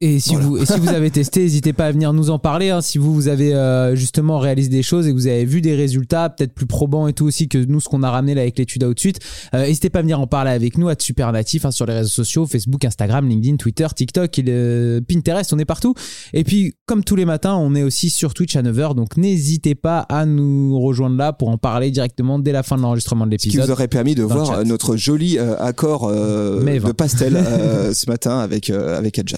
Et 0.04 0.20
si, 0.20 0.32
Voilà. 0.34 0.46
vous, 0.48 0.58
et 0.58 0.66
si 0.66 0.80
vous 0.80 0.90
avez 0.90 1.12
testé, 1.12 1.42
n'hésitez 1.44 1.74
pas 1.74 1.86
à 1.86 1.92
venir 1.92 2.12
nous 2.12 2.32
en 2.32 2.40
parler. 2.40 2.70
hein. 2.72 2.82
Si 2.82 2.98
vous, 2.98 3.14
vous 3.14 3.28
avez 3.28 3.54
euh, 3.54 3.96
justement 3.96 4.40
réalisé 4.40 4.68
des 4.70 4.82
choses 4.82 5.06
et 5.08 5.12
que 5.12 5.16
vous 5.16 5.28
avez 5.28 5.46
vu 5.46 5.62
des 5.62 5.76
résultats, 5.76 6.30
peut-être 6.30 6.54
plus 6.54 6.66
probants 6.66 7.08
et 7.08 7.14
tout 7.14 7.26
aussi 7.26 7.48
que 7.48 7.58
nous, 7.60 7.80
ce 7.80 7.88
qu'on 7.88 8.02
a 8.02 8.10
ramené 8.10 8.34
là 8.34 8.42
avec 8.42 8.58
l'étude 8.58 8.84
Outsuite, 8.84 9.20
euh, 9.54 9.66
n'hésitez 9.68 9.92
pas 9.92 10.00
à 10.00 10.02
venir 10.02 10.20
en 10.20 10.26
parler 10.26 10.50
avec 10.52 10.78
nous 10.80 10.90
à 10.90 10.96
Supernatif 10.98 11.66
hein, 11.66 11.72
sur 11.72 11.86
les 11.86 11.94
réseaux 11.94 12.10
sociaux, 12.10 12.48
Facebook, 12.48 12.84
Instagram, 12.84 13.28
LinkedIn, 13.30 13.58
Twitter, 13.58 13.86
TikTok, 13.96 14.40
et 14.40 15.00
Pinterest, 15.08 15.54
on 15.54 15.60
est 15.60 15.66
partout. 15.66 15.94
Et 16.34 16.44
puis, 16.44 16.74
comme 16.88 17.04
tous 17.04 17.16
les 17.16 17.26
matins, 17.26 17.54
on 17.56 17.76
est 17.76 17.84
aussi 17.84 18.10
sur 18.10 18.34
Twitch 18.34 18.56
à 18.56 18.64
9h, 18.64 18.96
donc 18.96 19.18
n'hésitez 19.18 19.76
pas 19.76 20.00
à 20.10 20.26
nous 20.26 20.80
rejoindre 20.80 21.16
là 21.18 21.32
pour 21.32 21.50
en 21.50 21.58
parler 21.60 21.92
directement 21.92 22.40
dès 22.40 22.52
la 22.52 22.64
fin 22.64 22.76
de 22.76 22.82
l'enregistrement 22.82 23.28
de 23.28 23.34
Ce 23.34 23.38
qui 23.44 23.50
l'épisode. 23.50 23.66
vous 23.68 23.72
aurait 23.72 23.88
permis 23.88 24.16
de 24.16 24.24
voir 24.24 24.48
chat. 24.48 24.58
euh, 24.60 24.64
notre 24.64 24.96
joli 24.98 25.38
euh, 25.38 25.56
accord 25.60 26.10
euh, 26.10 26.60
de 26.64 26.92
pastel 26.92 27.36
euh, 27.38 27.94
ce 27.94 28.10
matin 28.10 28.40
avec 28.40 28.70
avec 28.72 29.20
Adjan. 29.20 29.38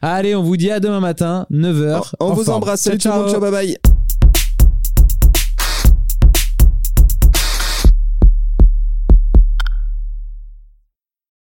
Allez, 0.00 0.34
on 0.34 0.42
vous 0.42 0.56
dit 0.56 0.70
à 0.70 0.80
demain 0.80 1.00
matin, 1.00 1.46
9h. 1.50 2.12
On 2.20 2.32
vous 2.32 2.50
embrasse, 2.50 2.82
salut 2.82 2.98
tout 2.98 3.08
le 3.08 3.14
monde, 3.14 3.30
ciao, 3.30 3.40
bye 3.40 3.50
bye. 3.50 3.97